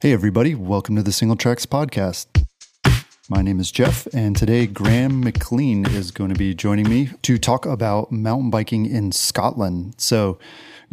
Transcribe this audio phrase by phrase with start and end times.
[0.00, 2.26] Hey, everybody, welcome to the Singletracks Podcast.
[3.28, 7.36] My name is Jeff, and today Graham McLean is going to be joining me to
[7.36, 9.96] talk about mountain biking in Scotland.
[9.98, 10.38] So,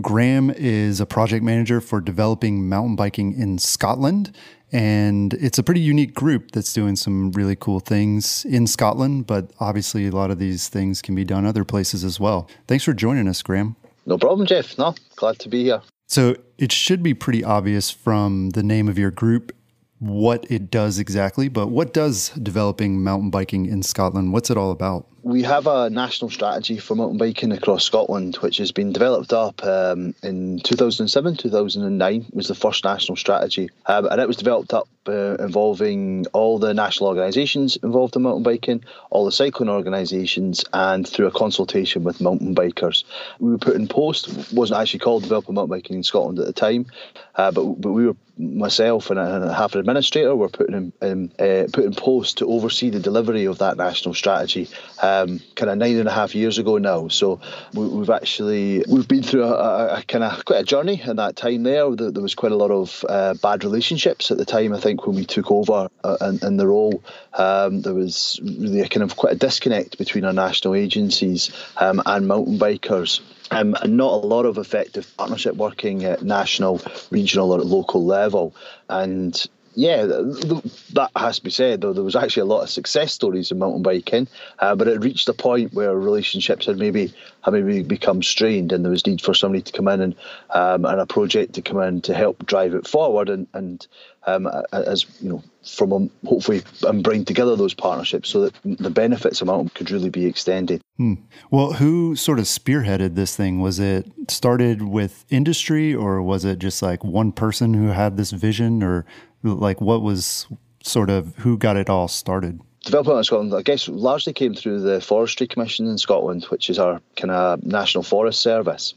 [0.01, 4.35] Graham is a project manager for developing mountain biking in Scotland,
[4.71, 9.51] and it's a pretty unique group that's doing some really cool things in Scotland, but
[9.59, 12.49] obviously, a lot of these things can be done other places as well.
[12.67, 13.75] Thanks for joining us, Graham.
[14.07, 14.79] No problem, Jeff.
[14.79, 15.83] No, glad to be here.
[16.07, 19.51] So it should be pretty obvious from the name of your group
[19.99, 24.33] what it does exactly, but what does developing mountain biking in Scotland?
[24.33, 25.07] What's it all about?
[25.25, 29.63] We have a national strategy for mountain biking across Scotland, which has been developed up
[29.63, 34.87] um, in 2007, 2009 was the first national strategy, um, and it was developed up
[35.07, 41.07] uh, involving all the national organisations involved in mountain biking, all the cycling organisations, and
[41.07, 43.03] through a consultation with mountain bikers.
[43.39, 46.53] We were put in post, wasn't actually called Developing Mountain Biking in Scotland at the
[46.53, 46.85] time,
[47.33, 51.31] uh, but, but we were myself and a, half an administrator were put in, in
[51.39, 54.67] uh, put in post to oversee the delivery of that national strategy.
[55.01, 57.07] Uh, um, kind of nine and a half years ago now.
[57.07, 57.39] So
[57.73, 61.15] we, have actually we've been through a, a, a kind of quite a journey in
[61.17, 61.89] that time there.
[61.95, 64.73] There, was quite a lot of uh, bad relationships at the time.
[64.73, 68.81] I think when we took over uh, in, in, the role, um, there was really
[68.81, 73.21] a kind of quite a disconnect between our national agencies um, and mountain bikers.
[73.51, 78.55] Um, and not a lot of effective partnership working at national, regional, or local level.
[78.89, 79.45] And
[79.75, 81.81] yeah, that has to be said.
[81.81, 84.27] Though there was actually a lot of success stories in mountain biking,
[84.59, 87.13] uh, but it reached a point where relationships had maybe
[87.43, 90.15] had maybe become strained, and there was need for somebody to come in and
[90.51, 93.85] um, and a project to come in to help drive it forward, and and
[94.27, 98.89] um, as you know, from um, hopefully and bring together those partnerships so that the
[98.89, 100.81] benefits of mountain could really be extended.
[100.97, 101.15] Hmm.
[101.51, 103.59] Well, who sort of spearheaded this thing?
[103.59, 108.31] Was it started with industry, or was it just like one person who had this
[108.31, 109.05] vision, or
[109.53, 110.47] like, what was
[110.83, 112.59] sort of who got it all started?
[112.83, 116.77] Development in Scotland, I guess, largely came through the Forestry Commission in Scotland, which is
[116.77, 118.93] our kind of National Forest Service.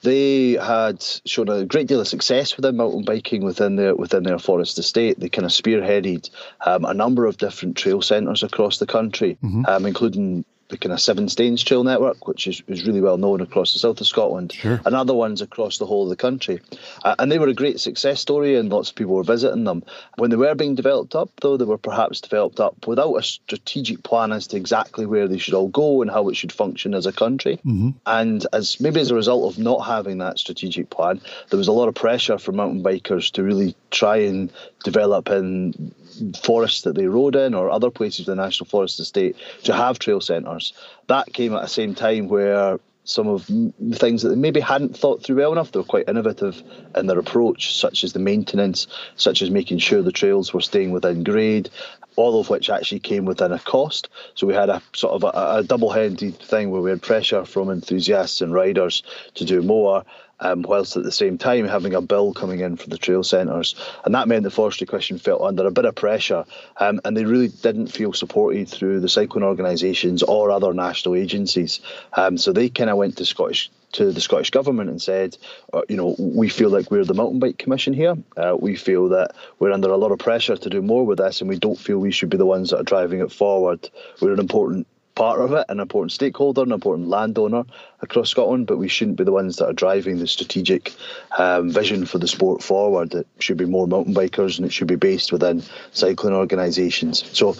[0.00, 4.38] They had shown a great deal of success within mountain biking within their within their
[4.38, 5.20] forest estate.
[5.20, 6.30] They kind of spearheaded
[6.64, 9.66] um, a number of different trail centres across the country, mm-hmm.
[9.66, 13.72] um, including the kind of 7stanes Trail Network, which is, is really well known across
[13.72, 14.80] the south of Scotland, sure.
[14.84, 16.60] and other ones across the whole of the country.
[17.04, 19.84] Uh, and they were a great success story, and lots of people were visiting them.
[20.16, 24.02] When they were being developed up, though, they were perhaps developed up without a strategic
[24.02, 27.06] plan as to exactly where they should all go and how it should function as
[27.06, 27.56] a country.
[27.58, 27.90] Mm-hmm.
[28.06, 31.72] And as maybe as a result of not having that strategic plan, there was a
[31.72, 34.52] lot of pressure for mountain bikers to really try and
[34.84, 35.94] develop in
[36.42, 39.98] forests that they rode in or other places in the National Forest Estate to have
[39.98, 40.72] trail centres.
[41.08, 44.96] That came at the same time where some of the things that they maybe hadn't
[44.96, 45.70] thought through well enough.
[45.70, 46.60] They were quite innovative
[46.96, 50.90] in their approach, such as the maintenance, such as making sure the trails were staying
[50.90, 51.70] within grade,
[52.16, 54.08] all of which actually came within a cost.
[54.34, 57.70] So we had a sort of a, a double-handed thing where we had pressure from
[57.70, 59.04] enthusiasts and riders
[59.34, 60.04] to do more,
[60.40, 63.74] um, whilst at the same time having a bill coming in for the trail centres.
[64.04, 66.44] And that meant the Forestry Commission felt under a bit of pressure
[66.78, 71.80] um, and they really didn't feel supported through the cycling organisations or other national agencies.
[72.12, 75.38] Um, so they kind of went to Scottish to the Scottish Government and said,
[75.72, 78.16] uh, you know, we feel like we're the Mountain Bike Commission here.
[78.36, 81.40] Uh, we feel that we're under a lot of pressure to do more with this,
[81.40, 83.88] and we don't feel we should be the ones that are driving it forward.
[84.20, 84.86] We're an important
[85.16, 87.64] part of it, an important stakeholder, an important landowner
[88.02, 90.92] across Scotland, but we shouldn't be the ones that are driving the strategic
[91.36, 93.12] um, vision for the sport forward.
[93.14, 97.24] It should be more mountain bikers and it should be based within cycling organisations.
[97.36, 97.56] So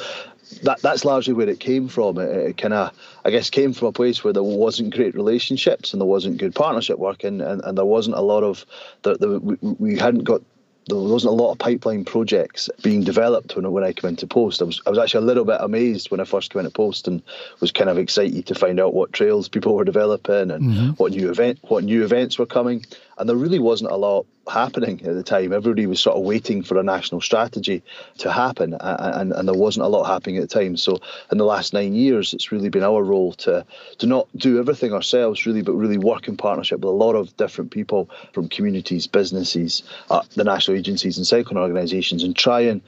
[0.63, 2.19] that that's largely where it came from.
[2.19, 2.93] It, it kind of,
[3.25, 6.55] I guess, came from a place where there wasn't great relationships and there wasn't good
[6.55, 8.65] partnership work, and, and, and there wasn't a lot of,
[9.03, 10.43] the, we, we hadn't got
[10.87, 14.63] there wasn't a lot of pipeline projects being developed when, when I came into post.
[14.63, 17.09] I was I was actually a little bit amazed when I first came into post
[17.09, 17.23] and
[17.61, 20.91] was kind of excited to find out what trails people were developing and mm-hmm.
[20.91, 22.85] what new event what new events were coming.
[23.19, 25.53] And there really wasn't a lot happening at the time.
[25.53, 27.83] Everybody was sort of waiting for a national strategy
[28.19, 30.77] to happen, and, and there wasn't a lot happening at the time.
[30.77, 31.01] So,
[31.33, 33.65] in the last nine years, it's really been our role to
[33.99, 37.37] to not do everything ourselves, really, but really work in partnership with a lot of
[37.37, 42.83] different people from communities, businesses, uh, the national agencies, and cycling organisations, and try and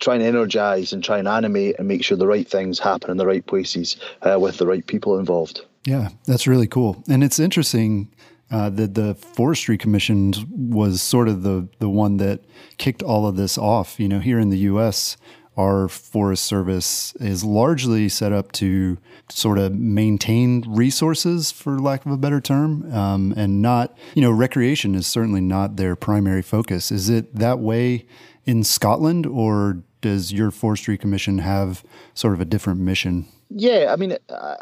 [0.00, 3.16] try and energize and try and animate and make sure the right things happen in
[3.16, 5.64] the right places uh, with the right people involved.
[5.84, 7.02] Yeah, that's really cool.
[7.08, 8.08] And it's interesting
[8.54, 12.38] uh, that the Forestry Commission was sort of the, the one that
[12.78, 13.98] kicked all of this off.
[13.98, 15.16] You know, here in the U.S.,
[15.56, 18.96] our Forest Service is largely set up to
[19.28, 24.30] sort of maintain resources, for lack of a better term, um, and not, you know,
[24.30, 26.92] recreation is certainly not their primary focus.
[26.92, 28.06] Is it that way
[28.44, 31.82] in Scotland, or does your Forestry Commission have
[32.14, 33.26] sort of a different mission?
[33.50, 34.16] Yeah, I mean,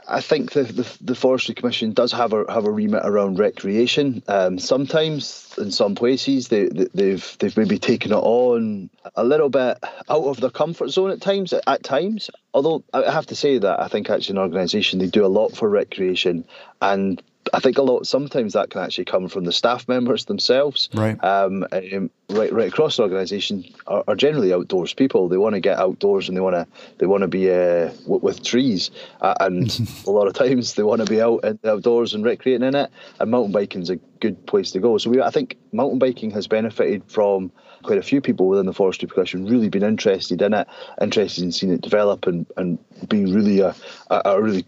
[0.08, 4.22] I think the, the, the Forestry Commission does have a have a remit around recreation.
[4.28, 9.48] Um, sometimes, in some places, they, they they've they've maybe taken it on a little
[9.48, 9.78] bit
[10.10, 11.54] out of their comfort zone at times.
[11.66, 15.24] At times, although I have to say that I think actually an organisation they do
[15.24, 16.44] a lot for recreation,
[16.80, 17.22] and
[17.52, 20.88] I think a lot sometimes that can actually come from the staff members themselves.
[20.94, 21.22] Right.
[21.22, 25.28] Um, um, right, right across the organisation are, are, generally outdoors people.
[25.28, 26.66] They want to get outdoors and they want to
[26.98, 28.90] they want to be uh, w- with trees,
[29.20, 29.70] uh, and
[30.06, 32.74] a lot of times they want to be out in the outdoors and recreating in
[32.74, 32.90] it.
[33.18, 34.98] And mountain biking is a good place to go.
[34.98, 37.50] So we, I think mountain biking has benefited from
[37.82, 40.68] quite a few people within the forestry profession really been interested in it,
[41.00, 42.78] interested in seeing it develop and, and
[43.08, 43.74] being really a,
[44.10, 44.64] a, a really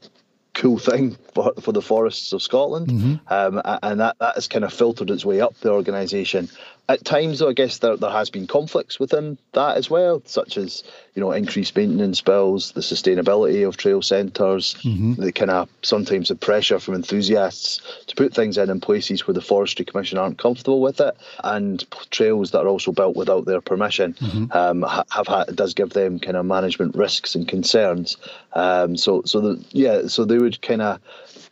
[0.55, 3.15] cool thing for, for the forests of Scotland, mm-hmm.
[3.33, 6.49] um, and that, that has kind of filtered its way up the organisation
[6.89, 10.59] at times, though, I guess there, there has been conflicts within that as well, such
[10.59, 10.85] as
[11.15, 15.15] you know increased maintenance bills, the sustainability of trail centres, mm-hmm.
[15.15, 19.35] the kind of sometimes the pressure from enthusiasts to put things in in places where
[19.35, 23.63] the Forestry Commission aren't comfortable with it, and trails that are also built without their
[23.63, 24.53] permission mm-hmm.
[24.53, 28.19] um, have had does give them kind of management risks and concerns.
[28.53, 31.01] Um, so so the, yeah, so they would kind of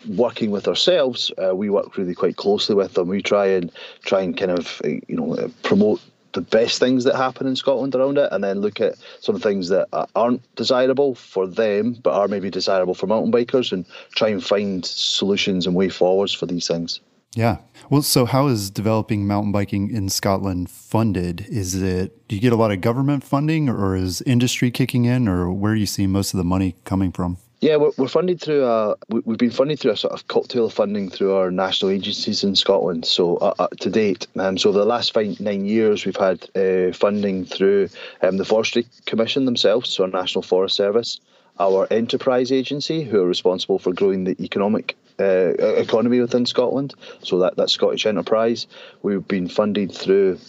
[0.08, 3.08] working with ourselves, uh, we work really quite closely with them.
[3.08, 3.70] We try and
[4.04, 6.00] try and kind of uh, you know uh, promote
[6.32, 9.68] the best things that happen in Scotland around it, and then look at some things
[9.68, 13.84] that aren't desirable for them, but are maybe desirable for mountain bikers, and
[14.14, 17.00] try and find solutions and way forwards for these things.
[17.34, 17.58] Yeah.
[17.88, 21.46] Well, so how is developing mountain biking in Scotland funded?
[21.48, 25.28] Is it do you get a lot of government funding, or is industry kicking in,
[25.28, 27.38] or where do you see most of the money coming from?
[27.62, 31.08] Yeah, we're, we're funded through a we've been funded through a sort of cocktail funding
[31.08, 33.06] through our national agencies in Scotland.
[33.06, 36.44] So uh, uh, to date, um, so over the last five, nine years, we've had
[36.56, 37.88] uh, funding through
[38.20, 41.20] um, the Forestry Commission themselves, so our National Forest Service,
[41.60, 46.96] our enterprise agency, who are responsible for growing the economic uh, economy within Scotland.
[47.22, 48.66] So that that's Scottish Enterprise.
[49.02, 50.40] We've been funded through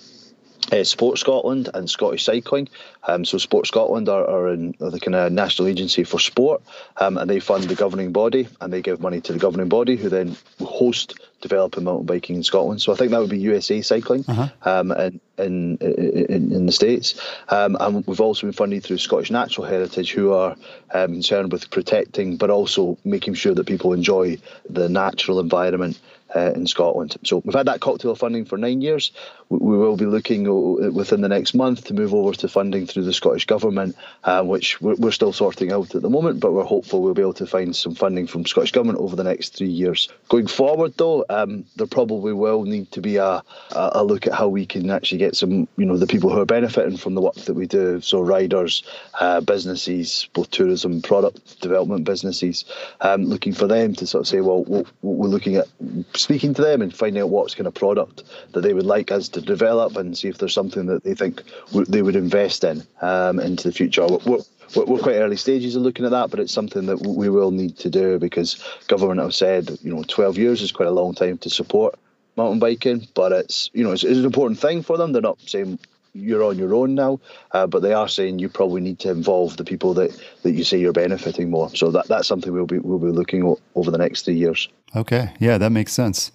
[0.72, 2.70] uh, Sport Scotland and Scottish Cycling.
[3.08, 6.62] Um, so Sport Scotland are, are, in, are the kind of national agency for sport,
[6.98, 9.96] um, and they fund the governing body, and they give money to the governing body,
[9.96, 12.82] who then host developing mountain biking in Scotland.
[12.82, 14.48] So I think that would be USA Cycling uh-huh.
[14.64, 17.20] um, in, in, in, in the states,
[17.50, 20.56] um, and we've also been funded through Scottish Natural Heritage, who are
[20.94, 24.38] um, concerned with protecting, but also making sure that people enjoy
[24.70, 26.00] the natural environment
[26.36, 27.16] uh, in Scotland.
[27.24, 29.12] So we've had that cocktail funding for nine years.
[29.60, 30.44] We, will be looking
[30.94, 34.82] within the next month to move over to funding through the Scottish Government, uh, which
[34.82, 37.46] we're, we're, still sorting out at the moment, but we're hopeful we'll be able to
[37.46, 40.10] find some funding from Scottish Government over the next three years.
[40.30, 44.48] Going forward, though, um, there probably will need to be a, a, look at how
[44.48, 47.36] we can actually get some, you know, the people who are benefiting from the work
[47.36, 48.02] that we do.
[48.02, 48.84] So riders,
[49.20, 52.66] uh, businesses, both tourism, product development businesses,
[53.02, 54.64] um, looking for them to sort of say, well,
[55.02, 55.68] we're looking at
[56.16, 59.30] speaking to them and finding out what's kind of product that they would like us
[59.30, 61.44] to develop and see if there's something that they think
[61.88, 64.06] they would invest in um, into the future.
[64.06, 64.40] We're,
[64.76, 67.52] we're, we're, quite early stages of looking at that, but it's something that we will
[67.52, 71.14] need to do because government have said, you know, 12 years is quite a long
[71.14, 72.00] time to support
[72.36, 75.12] mountain biking, but it's you know it's, it's, an important thing for them.
[75.12, 75.80] They're not saying
[76.14, 77.20] you're on your own now,
[77.52, 80.64] uh, but they are saying you probably need to involve the people that, that you
[80.64, 81.70] say you're benefiting more.
[81.76, 84.68] So that that's something we'll be we'll be looking over the next three years.
[84.96, 86.32] Okay, yeah, that makes sense.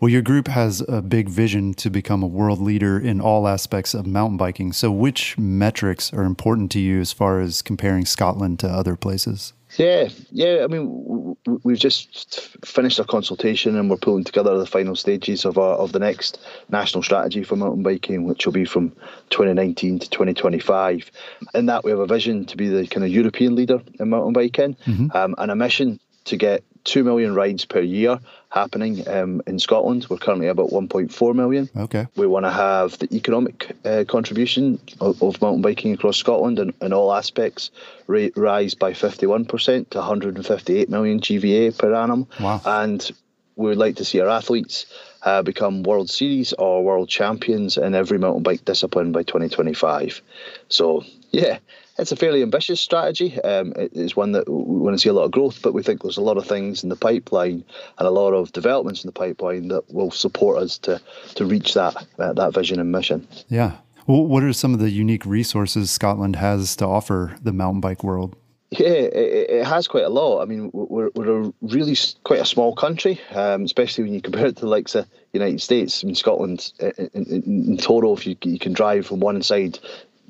[0.00, 3.94] Well, your group has a big vision to become a world leader in all aspects
[3.94, 4.72] of mountain biking.
[4.72, 9.52] So, which metrics are important to you as far as comparing Scotland to other places?
[9.76, 10.62] Yeah, yeah.
[10.64, 15.58] I mean, we've just finished our consultation and we're pulling together the final stages of
[15.58, 16.40] our, of the next
[16.70, 18.90] national strategy for mountain biking, which will be from
[19.30, 21.10] 2019 to 2025.
[21.54, 24.32] In that, we have a vision to be the kind of European leader in mountain
[24.32, 25.14] biking mm-hmm.
[25.14, 28.20] um, and a mission to get two million rides per year
[28.50, 30.06] happening um, in Scotland.
[30.08, 31.68] We're currently about 1.4 million.
[31.76, 32.06] Okay.
[32.16, 36.72] We want to have the economic uh, contribution of, of, mountain biking across Scotland in,
[36.80, 37.70] in all aspects
[38.06, 42.26] rise by 51% to 158 million GVA per annum.
[42.40, 42.60] Wow.
[42.64, 43.10] And
[43.56, 44.86] we would like to see our athletes
[45.22, 50.22] uh, become World Series or World Champions in every mountain bike discipline by 2025.
[50.68, 51.58] So, yeah,
[51.98, 53.40] it's a fairly ambitious strategy.
[53.42, 55.82] Um, it is one that we want to see a lot of growth, but we
[55.82, 57.64] think there's a lot of things in the pipeline
[57.98, 61.00] and a lot of developments in the pipeline that will support us to
[61.34, 63.26] to reach that uh, that vision and mission.
[63.48, 63.76] Yeah.
[64.06, 68.02] Well, what are some of the unique resources Scotland has to offer the mountain bike
[68.02, 68.36] world?
[68.70, 70.42] Yeah, it, it, has quite a lot.
[70.42, 74.46] I mean, we're, we're a really quite a small country, um, especially when you compare
[74.46, 76.04] it to the likes of United States.
[76.04, 79.78] I mean, Scotland in, in, in total, if you, you can drive from one side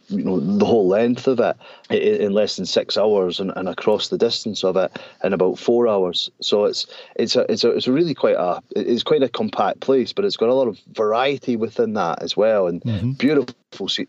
[0.09, 1.57] you know the whole length of it
[1.91, 5.89] in less than six hours and, and across the distance of it in about four
[5.89, 6.31] hours.
[6.41, 6.87] So it's
[7.17, 10.25] it's a it's a it's a really quite a it's quite a compact place, but
[10.25, 13.13] it's got a lot of variety within that as well, and mm-hmm.
[13.13, 13.55] beautiful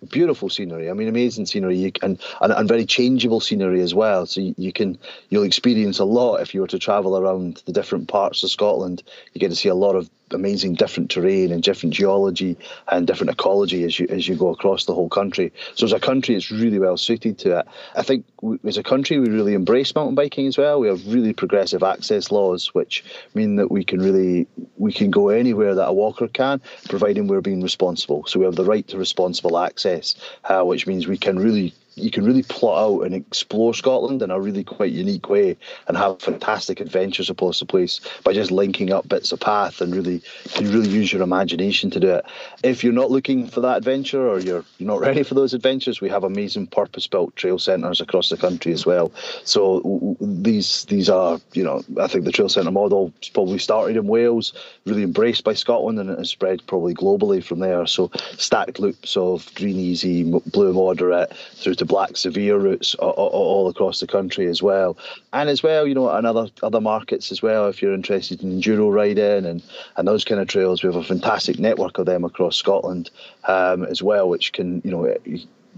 [0.10, 0.89] beautiful scenery.
[0.89, 4.25] I mean, amazing scenery, and, and and very changeable scenery as well.
[4.25, 4.98] So you, you, can
[5.30, 9.04] you'll experience a lot if you were to travel around the different parts of Scotland.
[9.34, 12.56] You get to see a lot of amazing different terrain and different geology
[12.88, 15.51] and different ecology as you as you go across the whole country.
[15.75, 17.68] So as a country, it's really well suited to it.
[17.96, 20.80] I think we, as a country, we really embrace mountain biking as well.
[20.80, 24.48] We have really progressive access laws, which mean that we can really
[24.78, 28.25] we can go anywhere that a walker can, providing we're being responsible.
[28.28, 30.15] So we have the right to responsible access,
[30.46, 34.32] uh, which means we can really you can really plot out and explore Scotland in
[34.32, 38.91] a really quite unique way and have fantastic adventures across the place by just linking
[38.91, 40.22] up bits of path and really
[40.60, 42.25] you really use your imagination to do it.
[42.63, 46.10] If you're not looking for that adventure or you're not ready for those adventures, we
[46.10, 49.12] have amazing purpose-built trail centres across the country as well.
[49.44, 54.08] So these these are you know I think the trail centre model probably started in
[54.08, 54.53] Wales,
[54.86, 57.86] really embraced by Scotland, and it has spread probably globally from there.
[57.88, 64.00] So stacked loops of green easy, blue moderate through to black severe routes all, across
[64.00, 64.96] the country as well.
[65.34, 67.67] And as well, you know, and other other markets as well.
[67.67, 69.62] If you're interested in enduro riding and
[69.98, 73.10] and those kind of trails, we have a fantastic network of them across Scotland
[73.48, 75.13] um, as well, which can you know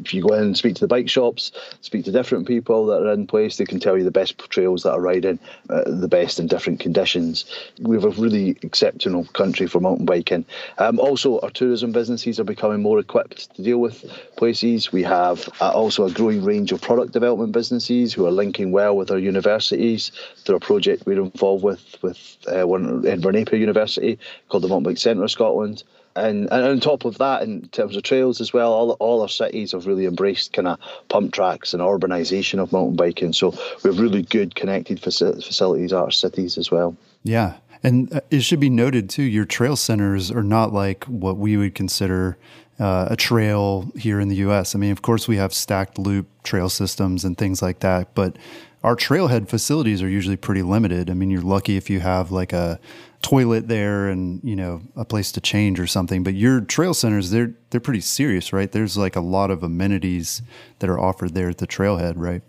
[0.04, 3.02] if you go in and speak to the bike shops, speak to different people that
[3.02, 6.08] are in place, they can tell you the best trails that are riding, uh, the
[6.08, 7.46] best in different conditions.
[7.80, 10.46] We have a really exceptional country for mountain biking.
[10.78, 14.06] Um, also, our tourism businesses are becoming more equipped to deal with
[14.38, 14.92] places.
[14.92, 18.96] We have uh, also a growing range of product development businesses who are linking well
[18.96, 24.18] with our universities through a project we're involved with with uh, one Edinburgh Napier University
[24.50, 25.84] called the Mountain Bike Centre of Scotland.
[26.16, 29.30] And, and on top of that, in terms of trails as well, all, all our
[29.30, 33.34] cities have really embraced kind of pump tracks and urbanisation of mountain biking.
[33.34, 33.52] So
[33.84, 36.96] we have really good connected facilities at our cities as well.
[37.24, 37.56] Yeah.
[37.84, 41.58] And uh, it should be noted too, your trail centers are not like what we
[41.58, 42.38] would consider
[42.80, 44.76] uh, a trail here in the US.
[44.76, 48.38] I mean, of course, we have stacked loop trail systems and things like that, but
[48.84, 51.10] our trailhead facilities are usually pretty limited.
[51.10, 52.80] I mean, you're lucky if you have like a
[53.22, 57.30] toilet there and you know a place to change or something but your trail centers
[57.30, 58.72] they're they're pretty serious right?
[58.72, 60.42] There's like a lot of amenities
[60.80, 62.42] that are offered there at the trailhead right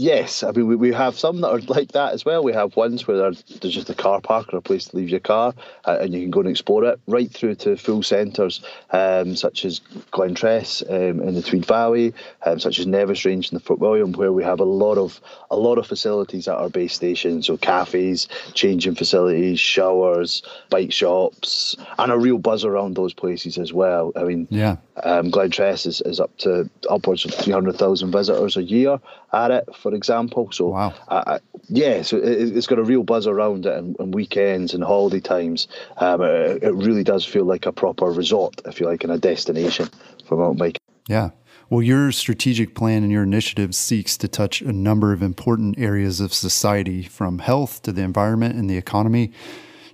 [0.00, 2.44] Yes, I mean we, we have some that are like that as well.
[2.44, 5.18] We have ones where there's just a car park or a place to leave your
[5.18, 5.54] car,
[5.86, 7.00] uh, and you can go and explore it.
[7.08, 8.60] Right through to full centres
[8.92, 9.80] um, such as
[10.12, 12.14] Glentress um, in the Tweed Valley,
[12.46, 15.20] um, such as Nevis Range in the Fort William, where we have a lot of
[15.50, 17.42] a lot of facilities at our base station.
[17.42, 23.72] So cafes, changing facilities, showers, bike shops, and a real buzz around those places as
[23.72, 24.12] well.
[24.14, 28.56] I mean, yeah, um, Glentress is, is up to upwards of three hundred thousand visitors
[28.56, 28.98] a year
[29.32, 30.50] at it for example.
[30.52, 30.94] So, wow.
[31.08, 31.38] uh,
[31.68, 35.20] yeah, so it, has got a real buzz around it, and, and weekends and holiday
[35.20, 39.12] times, um, it, it, really does feel like a proper resort, if you like, and
[39.12, 39.88] a destination
[40.24, 40.80] for mountain biking.
[41.08, 41.30] Yeah.
[41.70, 46.20] Well, your strategic plan and your initiative seeks to touch a number of important areas
[46.20, 49.32] of society, from health to the environment and the economy.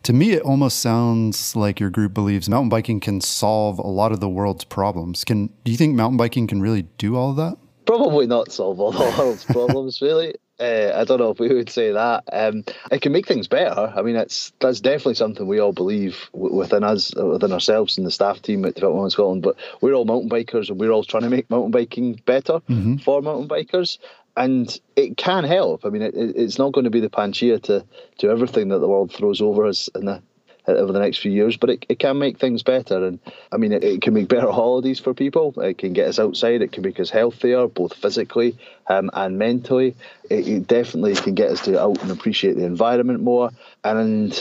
[0.04, 4.12] To me, it almost sounds like your group believes mountain biking can solve a lot
[4.12, 5.24] of the world's problems.
[5.24, 7.56] Can do you think mountain biking can really do all of that?
[7.86, 10.34] probably not solve all the world's problems, really.
[10.60, 12.24] Uh, I don't know if we would say that.
[12.32, 13.92] Um, it can make things better.
[13.94, 18.12] I mean, it's that's definitely something we all believe within us, within ourselves, and the
[18.12, 19.42] staff team at Development Scotland.
[19.42, 22.96] But we're all mountain bikers, and we're all trying to make mountain biking better mm-hmm.
[22.98, 23.98] for mountain bikers.
[24.36, 25.84] And it can help.
[25.84, 27.84] I mean, it, it's not going to be the panacea to
[28.18, 30.22] to everything that the world throws over us in the
[30.66, 33.04] over the next few years, but it, it can make things better.
[33.04, 33.18] And
[33.52, 35.58] I mean, it, it can make better holidays for people.
[35.60, 36.62] It can get us outside.
[36.62, 38.56] It can make us healthier, both physically
[38.88, 39.94] um, and mentally.
[40.30, 43.50] It, it, definitely can get us to out and appreciate the environment more.
[43.82, 44.32] And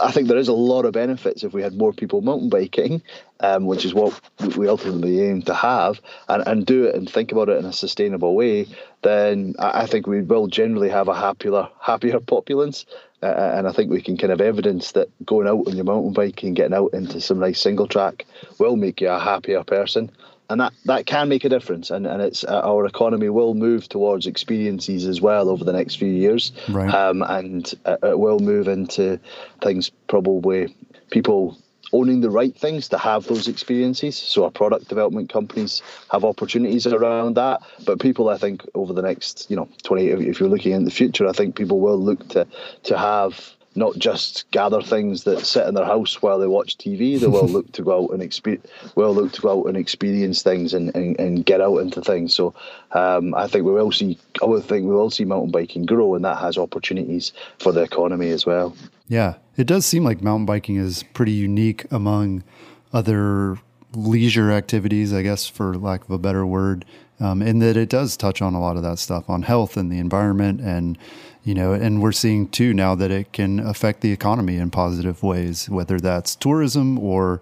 [0.00, 3.02] I think there is a lot of benefits if we had more people mountain biking,
[3.40, 4.18] um, which is what
[4.56, 7.72] we ultimately aim to have, and, and do it and think about it in a
[7.72, 8.66] sustainable way.
[9.02, 12.84] Then I think we will generally have a happier, happier populace.
[13.22, 16.12] Uh, and I think we can kind of evidence that going out on your mountain
[16.12, 18.26] bike and getting out into some nice single track
[18.58, 20.10] will make you a happier person.
[20.50, 23.88] And that, that can make a difference, and, and it's uh, our economy will move
[23.88, 26.92] towards experiences as well over the next few years, right.
[26.92, 29.18] um, and uh, it will move into
[29.62, 30.74] things probably
[31.10, 31.56] people
[31.92, 34.16] owning the right things to have those experiences.
[34.16, 37.60] So our product development companies have opportunities around that.
[37.84, 40.90] But people, I think, over the next, you know, 20, if you're looking in the
[40.90, 42.46] future, I think people will look to
[42.84, 47.18] to have not just gather things that sit in their house while they watch TV.
[47.18, 48.66] They will look to go out and experience.
[48.94, 52.34] Will look to go out and experience things and, and, and get out into things.
[52.34, 52.54] So
[52.92, 54.18] um, I think we will see.
[54.42, 57.82] I would think we will see mountain biking grow, and that has opportunities for the
[57.82, 58.76] economy as well.
[59.08, 62.44] Yeah, it does seem like mountain biking is pretty unique among
[62.92, 63.58] other
[63.94, 66.84] leisure activities, I guess, for lack of a better word,
[67.20, 69.90] um, in that it does touch on a lot of that stuff on health and
[69.90, 70.60] the environment.
[70.60, 70.98] And,
[71.44, 75.22] you know, and we're seeing too now that it can affect the economy in positive
[75.22, 77.40] ways, whether that's tourism or,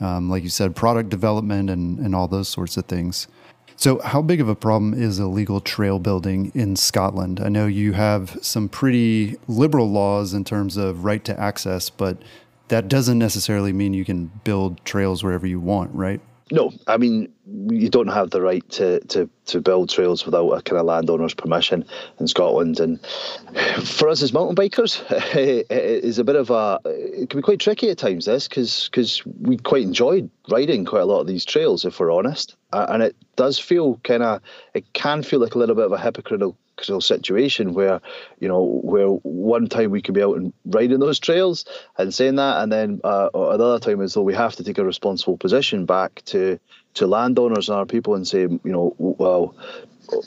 [0.00, 3.28] um, like you said, product development and, and all those sorts of things.
[3.76, 7.40] So, how big of a problem is illegal trail building in Scotland?
[7.40, 12.18] I know you have some pretty liberal laws in terms of right to access, but
[12.68, 16.20] that doesn't necessarily mean you can build trails wherever you want, right?
[16.52, 17.32] No, I mean
[17.70, 21.32] you don't have the right to, to, to build trails without a kind of landowner's
[21.32, 21.86] permission
[22.20, 22.78] in Scotland.
[22.78, 23.00] And
[23.82, 25.02] for us as mountain bikers,
[25.34, 28.26] it is a bit of a it can be quite tricky at times.
[28.26, 32.12] This because because we quite enjoyed riding quite a lot of these trails, if we're
[32.12, 34.42] honest, and it does feel kind of
[34.74, 38.00] it can feel like a little bit of a hypocritical situation where
[38.40, 41.64] you know where one time we could be out and riding those trails
[41.98, 44.84] and saying that and then uh, another time as though we have to take a
[44.84, 46.58] responsible position back to
[46.94, 49.54] to landowners and our people and say you know well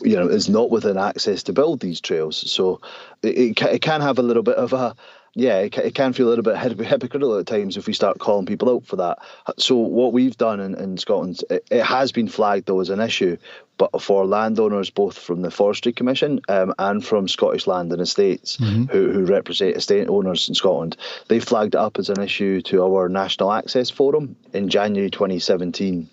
[0.02, 2.52] you know is not within access to build these trails.
[2.52, 2.82] So
[3.22, 4.96] it, it can have a little bit of a
[5.36, 8.46] yeah, it, it can feel a little bit hypocritical at times if we start calling
[8.46, 9.20] people out for that.
[9.58, 13.02] So what we've done in, in Scotland, it, it has been flagged though as an
[13.02, 13.38] issue,
[13.78, 18.56] but for landowners both from the Forestry Commission um, and from Scottish Land and Estates,
[18.56, 18.86] mm-hmm.
[18.86, 20.96] who, who represent estate owners in Scotland,
[21.28, 26.10] they flagged it up as an issue to our National Access Forum in January 2017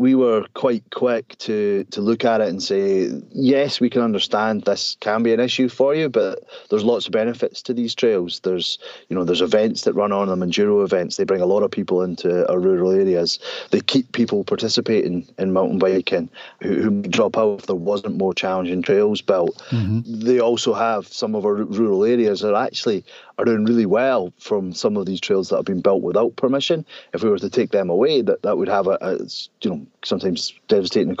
[0.00, 4.62] we were quite quick to to look at it and say, yes, we can understand
[4.62, 6.38] this can be an issue for you, but
[6.70, 8.40] there's lots of benefits to these trails.
[8.40, 8.78] There's
[9.10, 11.18] you know there's events that run on them, enduro events.
[11.18, 13.38] They bring a lot of people into our rural areas.
[13.72, 16.30] They keep people participating in mountain biking
[16.62, 19.62] who, who drop out if there wasn't more challenging trails built.
[19.68, 20.20] Mm-hmm.
[20.24, 23.04] They also have some of our rural areas that actually
[23.40, 26.84] are doing really well from some of these trails that have been built without permission.
[27.14, 29.18] If we were to take them away, that, that would have a, a
[29.62, 31.16] you know sometimes devastating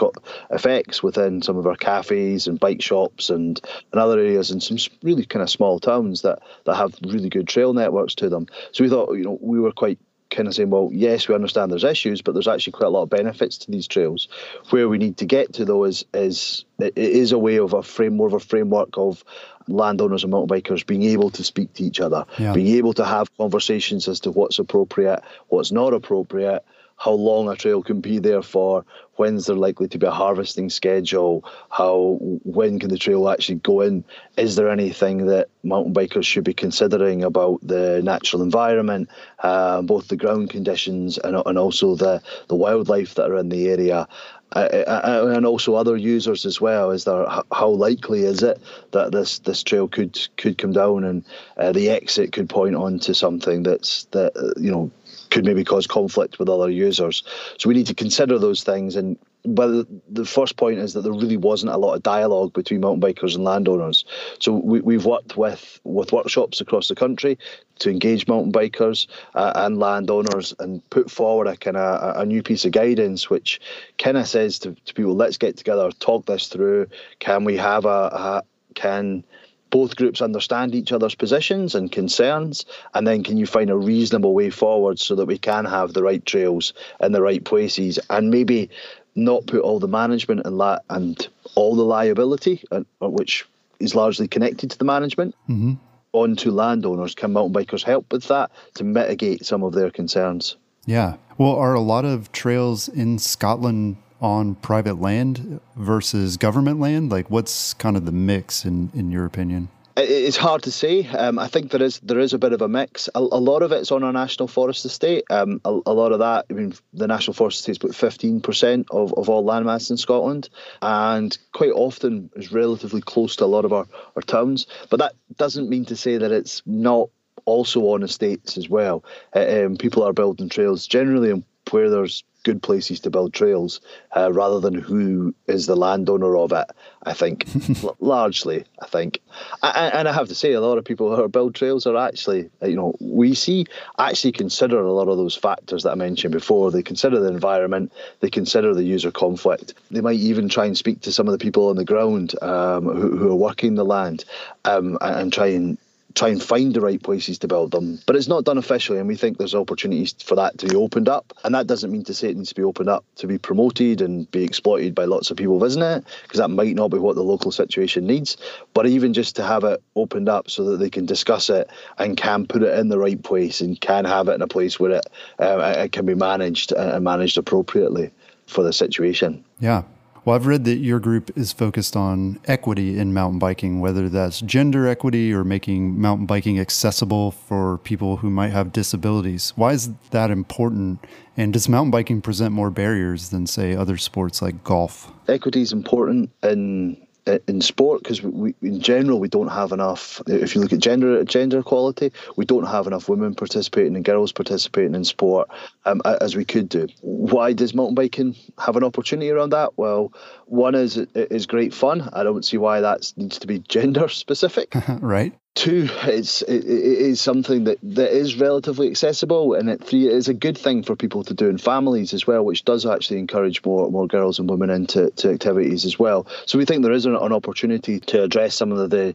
[0.50, 3.60] effects within some of our cafes and bike shops and,
[3.92, 7.48] and other areas in some really kind of small towns that, that have really good
[7.48, 8.46] trail networks to them.
[8.72, 9.98] So we thought, you know, we were quite
[10.30, 13.02] kind of saying, well, yes, we understand there's issues, but there's actually quite a lot
[13.02, 14.28] of benefits to these trails.
[14.70, 17.82] Where we need to get to though is is it is a way of a
[17.82, 19.24] frame more of a framework of
[19.70, 22.52] landowners and mountain bikers being able to speak to each other, yeah.
[22.52, 26.64] being able to have conversations as to what's appropriate, what's not appropriate,
[27.00, 30.68] how long a trail can be there for, when's there likely to be a harvesting
[30.68, 34.04] schedule, how when can the trail actually go in,
[34.36, 40.08] is there anything that mountain bikers should be considering about the natural environment, uh, both
[40.08, 44.06] the ground conditions and, and also the, the wildlife that are in the area.
[44.52, 46.90] And also other users as well.
[46.90, 48.60] Is there how likely is it
[48.90, 51.24] that this this trail could could come down and
[51.56, 54.90] uh, the exit could point on to something that's that uh, you know
[55.30, 57.22] could maybe cause conflict with other users.
[57.58, 58.96] So we need to consider those things.
[58.96, 62.80] And but the first point is that there really wasn't a lot of dialogue between
[62.80, 64.04] mountain bikers and landowners.
[64.38, 67.38] So we, we've worked with with workshops across the country
[67.78, 72.26] to engage mountain bikers uh, and landowners and put forward a kind of a, a
[72.26, 73.60] new piece of guidance which
[73.98, 76.86] kind of says to, to people, let's get together, talk this through.
[77.18, 78.42] Can we have a, a
[78.74, 79.24] can
[79.70, 84.34] both groups understand each other's positions and concerns, and then can you find a reasonable
[84.34, 88.30] way forward so that we can have the right trails in the right places, and
[88.30, 88.68] maybe
[89.14, 93.46] not put all the management and la- and all the liability, uh, which
[93.78, 95.34] is largely connected to the management.
[95.48, 95.74] Mm-hmm.
[96.12, 97.14] onto landowners.
[97.14, 100.56] Can mountain bikers help with that to mitigate some of their concerns?
[100.84, 101.14] Yeah.
[101.38, 107.10] Well, are a lot of trails in Scotland on private land versus government land?
[107.10, 109.68] Like, what's kind of the mix in, in your opinion?
[110.02, 111.06] It's hard to say.
[111.06, 113.08] Um, I think there is there is a bit of a mix.
[113.14, 115.24] A, a lot of it's on our national forest estate.
[115.30, 116.46] Um, a, a, lot of that.
[116.50, 119.96] I mean, the national forest estate is about fifteen percent of, of all landmass in
[119.96, 120.48] Scotland,
[120.80, 123.86] and quite often is relatively close to a lot of our,
[124.16, 124.66] our towns.
[124.88, 127.10] But that doesn't mean to say that it's not
[127.44, 129.04] also on estates as well.
[129.34, 133.80] Uh, um, people are building trails generally where there's good places to build trails
[134.16, 136.66] uh, rather than who is the landowner of it.
[137.02, 137.46] I think
[138.00, 139.20] largely, I think,
[139.62, 142.50] I, and I have to say, a lot of people who build trails are actually,
[142.62, 143.66] you know, we see
[143.98, 146.70] actually consider a lot of those factors that I mentioned before.
[146.70, 149.74] They consider the environment, they consider the user conflict.
[149.90, 152.84] They might even try and speak to some of the people on the ground um,
[152.84, 154.24] who, who, are working the land
[154.64, 155.78] um, and try and
[156.14, 158.00] try and find the right places to build them.
[158.06, 161.08] But it's not done officially, and we think there's opportunities for that to be opened
[161.08, 161.32] up.
[161.44, 164.00] And that doesn't mean to say it needs to be opened up to be promoted
[164.00, 167.16] and be exploited by lots of people visiting it, because that might not be what
[167.16, 168.36] the local situation needs.
[168.74, 172.16] But even just to have it opened up so that they can discuss it and
[172.16, 174.92] can put it in the right place and can have it in a place where
[174.92, 175.06] it,
[175.38, 178.10] uh, it can be managed and managed appropriately
[178.46, 179.44] for the situation.
[179.60, 179.84] Yeah,
[180.24, 184.40] well, I've read that your group is focused on equity in mountain biking, whether that's
[184.40, 189.52] gender equity or making mountain biking accessible for people who might have disabilities.
[189.56, 191.04] Why is that important?
[191.36, 195.10] And does mountain biking present more barriers than, say, other sports like golf?
[195.28, 197.06] Equity is important in
[197.46, 201.22] in sport because we, in general we don't have enough if you look at gender
[201.24, 205.48] gender equality we don't have enough women participating and girls participating in sport
[205.84, 206.86] um, as we could do.
[207.00, 209.76] Why does mountain biking have an opportunity around that?
[209.76, 210.12] Well
[210.46, 212.08] one is it is great fun.
[212.12, 214.74] I don't see why that needs to be gender specific.
[215.00, 220.06] Right Two, it's it, it is something that, that is relatively accessible, and it, three,
[220.06, 222.86] it is a good thing for people to do in families as well, which does
[222.86, 226.26] actually encourage more more girls and women into to activities as well.
[226.46, 229.14] So we think there is an, an opportunity to address some of the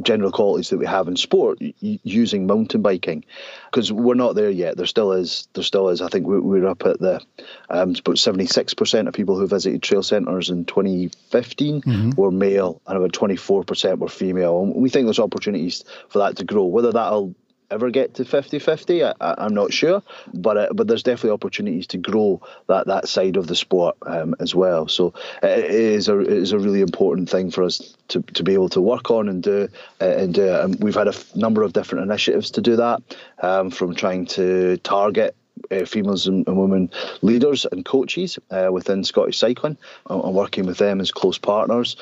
[0.00, 3.24] general qualities that we have in sport using mountain biking
[3.70, 4.76] because we're not there yet.
[4.76, 6.00] There still is there still is.
[6.00, 7.20] I think we're up at the
[7.68, 12.10] um, about 76% of people who visited trail centres in 2015 mm-hmm.
[12.20, 14.62] were male and about 24% were female.
[14.62, 16.64] And we think there's opportunities for that to grow.
[16.64, 17.34] Whether that'll
[17.72, 20.02] ever get to 50-50 I, am not sure
[20.34, 24.34] but uh, but there's definitely opportunities to grow that that side of the sport um,
[24.40, 24.88] as well.
[24.88, 28.54] So it is a it is a really important thing for us to, to be
[28.54, 29.68] able to work on and do
[30.00, 33.02] uh, and do and we've had a f- number of different initiatives to do that
[33.42, 35.34] um, from trying to target
[35.70, 36.90] uh, females and, and, women
[37.22, 39.76] leaders and coaches uh, within Scottish cycling
[40.08, 41.96] and working with them as close partners.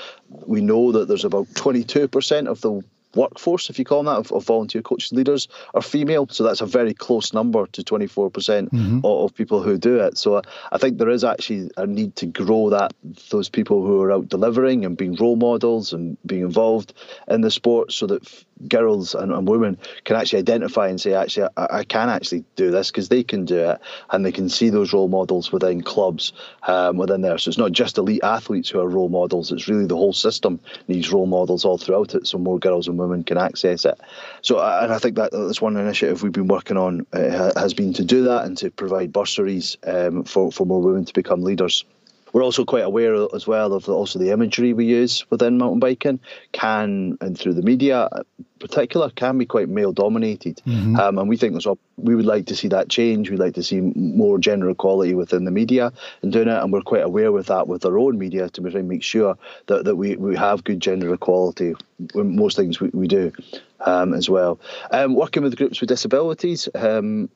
[0.47, 2.83] We know that there's about 22% of the
[3.15, 6.27] workforce, if you call them that, of, of, volunteer coaches leaders are female.
[6.29, 10.01] So that's a very close number to 24% mm hmm of, of, people who do
[10.01, 10.19] it.
[10.19, 10.43] So
[10.73, 12.93] I think there is actually a need to grow that
[13.31, 16.93] those people who are out delivering and being role models and being involved
[17.29, 21.49] in the sport so that girls and, and women can actually identify and say, actually,
[21.57, 24.71] I, I can actually do this because they can do it and they can see
[24.71, 26.33] those role models within clubs
[26.67, 27.39] um, within there.
[27.39, 30.61] So it's not just elite athletes who are role models, it's really the whole system
[30.89, 33.99] needs role models all throughout it so more girls and women can access it.
[34.43, 37.75] So, uh, and I think that that's one initiative we've been working on uh, has
[37.75, 41.43] been to do that and to provide bursaries um, for, for more women to become
[41.43, 41.85] leaders.
[42.33, 45.81] We're also quite aware as well of the, also the imagery we use within mountain
[45.81, 46.21] biking
[46.53, 48.25] can and through the media in
[48.59, 50.61] particular can be quite male dominated.
[50.67, 50.97] Mm-hmm.
[50.97, 51.67] um, and we think there's
[51.97, 53.31] we would like to see that change.
[53.31, 56.83] We'd like to see more gender equality within the media and doing it and we're
[56.83, 60.37] quite aware with that with our own media to make sure that, that we, we
[60.37, 61.75] have good gender equality
[62.15, 63.33] in most things we, we do
[63.81, 64.61] um, as well.
[64.91, 67.29] Um, working with groups with disabilities um,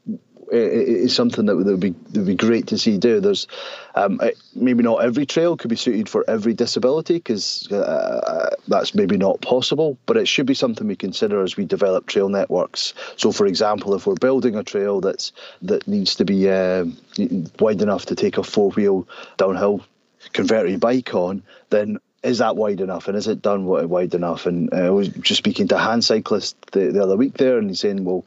[0.50, 3.20] is something that would be that would be great to see do.
[3.20, 3.46] There's
[3.94, 4.20] um,
[4.54, 9.40] maybe not every trail could be suited for every disability because uh, that's maybe not
[9.40, 12.94] possible, but it should be something we consider as we develop trail networks.
[13.16, 16.84] So, for example, if we're building a trail that's that needs to be uh,
[17.60, 19.84] wide enough to take a four wheel downhill
[20.32, 24.46] converted bike on, then is that wide enough and is it done wide enough?
[24.46, 27.58] And uh, I was just speaking to a hand cyclist the, the other week there,
[27.58, 28.24] and he's saying, well,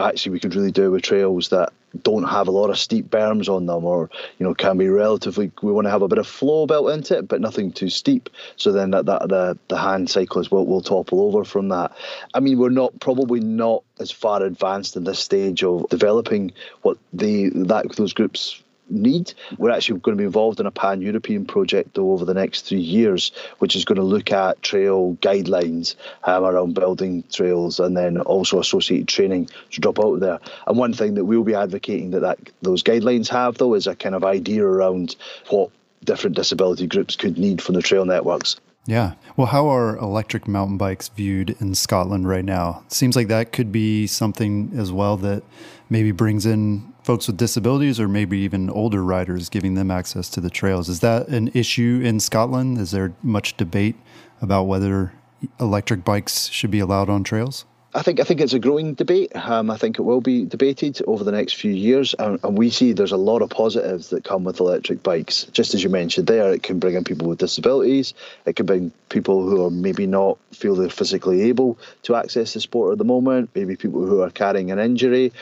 [0.00, 3.48] actually, we could really do with trails that don't have a lot of steep berms
[3.48, 5.52] on them, or you know, can be relatively.
[5.62, 8.30] We want to have a bit of flow built into it, but nothing too steep.
[8.56, 11.92] So then that, that the the hand cyclist will will topple over from that.
[12.32, 16.96] I mean, we're not probably not as far advanced in this stage of developing what
[17.12, 19.34] the that those groups need.
[19.58, 22.66] We're actually going to be involved in a pan European project though over the next
[22.66, 27.96] three years, which is going to look at trail guidelines um, around building trails and
[27.96, 30.40] then also associated training to drop out there.
[30.66, 33.94] And one thing that we'll be advocating that, that those guidelines have though is a
[33.94, 35.16] kind of idea around
[35.48, 35.70] what
[36.04, 38.56] different disability groups could need from the trail networks.
[38.86, 39.14] Yeah.
[39.36, 42.84] Well, how are electric mountain bikes viewed in Scotland right now?
[42.88, 45.42] Seems like that could be something as well that
[45.88, 50.40] maybe brings in folks with disabilities or maybe even older riders, giving them access to
[50.40, 50.88] the trails.
[50.88, 52.78] Is that an issue in Scotland?
[52.78, 53.96] Is there much debate
[54.42, 55.12] about whether
[55.58, 57.64] electric bikes should be allowed on trails?
[57.96, 59.36] I think I think it's a growing debate.
[59.36, 62.68] Um, I think it will be debated over the next few years, and, and, we
[62.70, 65.44] see there's a lot of positives that come with electric bikes.
[65.52, 68.12] Just as you mentioned there, it can bring in people with disabilities.
[68.46, 72.60] It can bring people who are maybe not feel they're physically able to access the
[72.60, 73.50] sport at the moment.
[73.54, 75.32] Maybe people who are carrying an injury,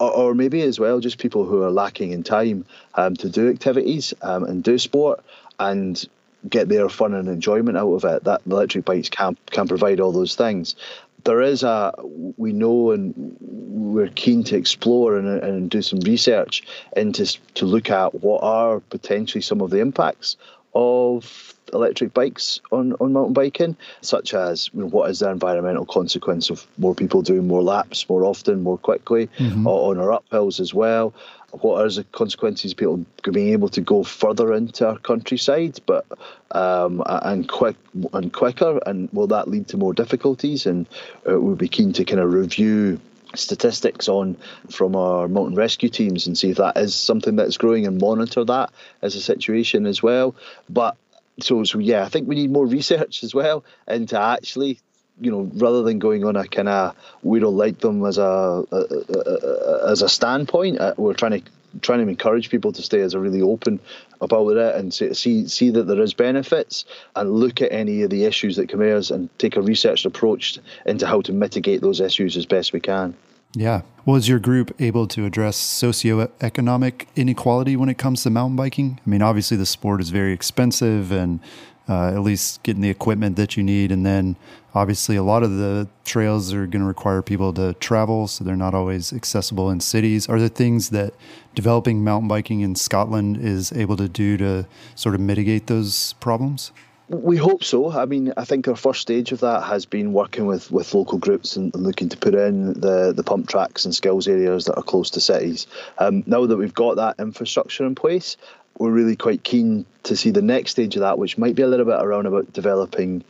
[0.00, 2.64] or, maybe as well just people who are lacking in time
[2.96, 5.22] um, to do activities um, and do sport
[5.60, 6.04] and
[6.48, 8.24] get their fun and enjoyment out of it.
[8.24, 10.74] That electric bikes can can provide all those things
[11.24, 11.92] there is a
[12.36, 16.62] we know and we're keen to explore and, and do some research
[16.96, 20.36] into to look at what are potentially some of the impacts
[20.74, 25.84] of electric bikes on, on mountain biking, such as you know, what is the environmental
[25.84, 29.66] consequence of more people doing more laps more often, more quickly, mm-hmm.
[29.66, 31.12] on our uphills as well.
[31.52, 36.06] What are the consequences of people being able to go further into our countryside, but
[36.52, 37.76] um, and quick
[38.12, 40.66] and quicker, and will that lead to more difficulties?
[40.66, 40.86] And
[41.28, 43.00] uh, we'll be keen to kind of review
[43.34, 44.36] statistics on
[44.70, 48.44] from our mountain rescue teams and see if that is something that's growing and monitor
[48.44, 48.70] that
[49.02, 50.34] as a situation as well.
[50.68, 50.96] But
[51.40, 54.80] so so yeah, I think we need more research as well into actually
[55.20, 58.64] you know, rather than going on a kind of we don't like them as a,
[58.72, 61.50] a, a as a standpoint, uh, we're trying to
[61.82, 63.78] trying to encourage people to stay as a really open
[64.20, 66.84] about it and see see that there is benefits
[67.16, 70.58] and look at any of the issues that come as and take a researched approach
[70.86, 73.14] into how to mitigate those issues as best we can.
[73.52, 73.82] Yeah.
[74.04, 79.00] Was your group able to address socioeconomic inequality when it comes to mountain biking?
[79.04, 81.40] I mean, obviously the sport is very expensive and
[81.88, 83.90] uh, at least getting the equipment that you need.
[83.90, 84.36] And then
[84.74, 88.56] obviously a lot of the trails are going to require people to travel, so they're
[88.56, 90.28] not always accessible in cities.
[90.28, 91.14] Are there things that
[91.54, 96.72] developing mountain biking in Scotland is able to do to sort of mitigate those problems?
[97.08, 97.90] We hope so.
[97.90, 101.18] I mean, I think our first stage of that has been working with, with local
[101.18, 104.76] groups and, and looking to put in the, the pump tracks and skills areas that
[104.76, 105.66] are close to cities.
[105.98, 108.36] Um, now that we've got that infrastructure in place,
[108.78, 111.66] we're really quite keen to see the next stage of that, which might be a
[111.66, 113.24] little bit around about developing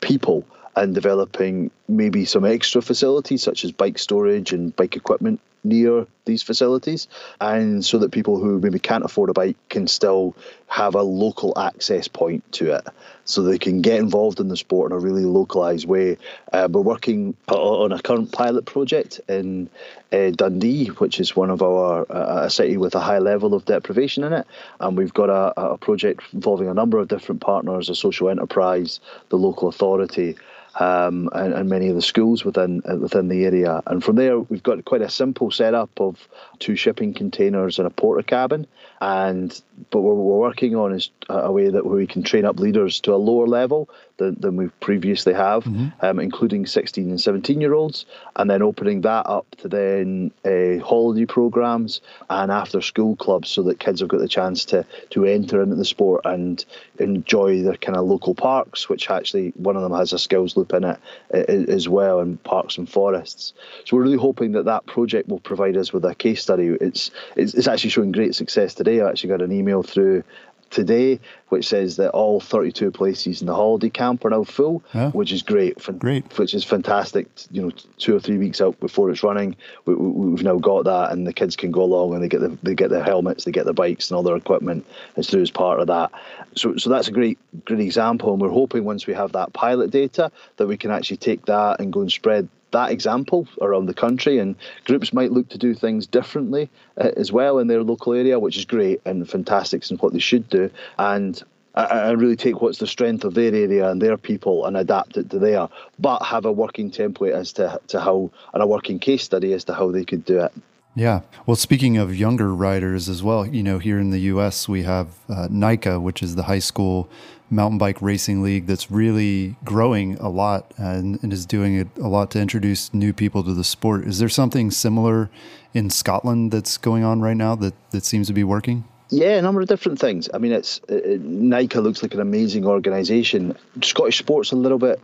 [0.00, 6.06] people and developing maybe some extra facilities such as bike storage and bike equipment near
[6.26, 7.08] these facilities,
[7.40, 10.34] and so that people who maybe can't afford a bike can still
[10.68, 12.86] have a local access point to it,
[13.24, 16.16] so they can get involved in the sport in a really localized way.
[16.52, 19.68] Uh, we're working on a current pilot project in
[20.12, 23.64] uh, Dundee, which is one of our uh, a city with a high level of
[23.64, 24.46] deprivation in it,
[24.80, 29.00] and we've got a, a project involving a number of different partners, a social enterprise,
[29.28, 30.36] the local authority
[30.80, 33.82] um, and, and, many of the schools within uh, within the area.
[33.86, 37.90] And from there, we've got quite a simple setup of two shipping containers and a
[37.90, 38.66] porta cabin.
[39.00, 39.60] And
[39.90, 43.14] but what we're working on is a way that we can train up leaders to
[43.14, 45.88] a lower level than, than we previously have, mm-hmm.
[46.04, 50.84] um, including 16 and 17 year olds, and then opening that up to then uh,
[50.84, 52.00] holiday programs
[52.30, 55.74] and after school clubs so that kids have got the chance to, to enter into
[55.74, 56.64] the sport and
[56.98, 60.72] enjoy their kind of local parks, which actually one of them has a skills loop
[60.72, 60.98] in it
[61.30, 63.52] as well, and parks and forests.
[63.84, 66.68] So we're really hoping that that project will provide us with a case study.
[66.80, 69.00] It's, it's, it's actually showing great success today.
[69.00, 70.24] I actually got an email through
[70.70, 75.10] today, which says that all 32 places in the holiday camp are now full, yeah.
[75.10, 75.78] which is great.
[75.98, 76.38] Great.
[76.38, 77.28] Which is fantastic.
[77.50, 80.84] You know, two or three weeks out before it's running, we, have we, now got
[80.84, 83.44] that, and the kids can go along and they get the, they get their helmets,
[83.44, 86.10] they get their bikes and all their equipment as through as part of that.
[86.56, 88.32] So, so that's a great, great example.
[88.32, 91.80] And we're hoping once we have that pilot data that we can actually take that
[91.80, 95.74] and go and spread that example around the country, and groups might look to do
[95.74, 99.98] things differently uh, as well in their local area, which is great and fantastic and
[100.00, 100.70] what they should do.
[100.98, 101.42] And
[101.74, 105.30] I, really take what's the strength of their area and their people and adapt it
[105.30, 109.24] to there, but have a working template as to, to how and a working case
[109.24, 110.52] study as to how they could do it.
[110.94, 111.22] Yeah.
[111.46, 115.08] Well, speaking of younger riders as well, you know, here in the U.S., we have
[115.28, 117.08] uh, NICA, which is the high school
[117.54, 122.30] mountain bike racing league that's really growing a lot and, and, is doing a lot
[122.32, 124.04] to introduce new people to the sport.
[124.04, 125.30] Is there something similar
[125.72, 128.84] in Scotland that's going on right now that, that seems to be working?
[129.10, 130.28] Yeah, a number of different things.
[130.32, 133.56] I mean, it's it, NICA looks like an amazing organisation.
[133.82, 135.00] Scottish sport's a little bit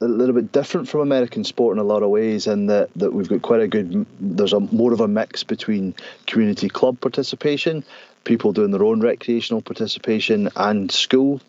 [0.00, 3.12] a little bit different from American sport in a lot of ways, in that that
[3.12, 4.04] we've got quite a good.
[4.20, 5.94] There's a more of a mix between
[6.26, 7.84] community club participation,
[8.24, 11.40] people doing their own recreational participation, and school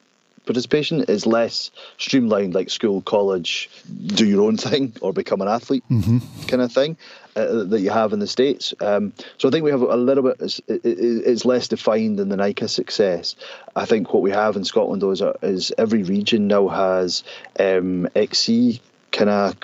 [0.46, 3.70] participation is less streamlined, like school, college,
[4.08, 6.20] do your own thing or become an athlete mm-hmm.
[6.48, 6.98] kind of thing
[7.36, 8.74] uh, that you have in the States.
[8.80, 12.38] Um, so I think we have a little bit, it's, it's, less defined than the
[12.38, 13.36] NICA success.
[13.76, 17.24] I think what we have in Scotland, though, is, is every region now has
[17.60, 18.82] um, XC
[19.12, 19.56] kind of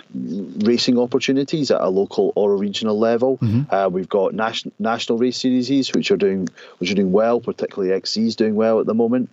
[0.66, 3.38] racing opportunities at a local or a regional level.
[3.40, 3.74] Mm-hmm.
[3.74, 7.94] Uh, we've got national national race series which are doing which are doing well, particularly
[7.94, 9.30] XC is doing well at the moment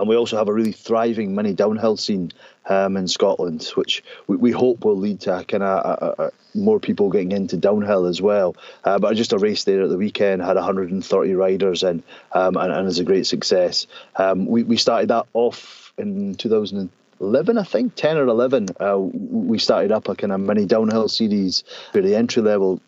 [0.00, 2.32] and we also have a really thriving mini downhill scene
[2.70, 7.32] um, in Scotland, which we, we, hope will lead to kind of more people getting
[7.32, 8.56] into downhill as well.
[8.84, 12.72] Uh, but just a race there at the weekend had 130 riders in, um, and,
[12.72, 13.86] and is a great success.
[14.16, 19.58] Um, we we started that off in 2011, I think, 10 or 11, uh, we
[19.58, 22.80] started up a kind of mini downhill series for the entry level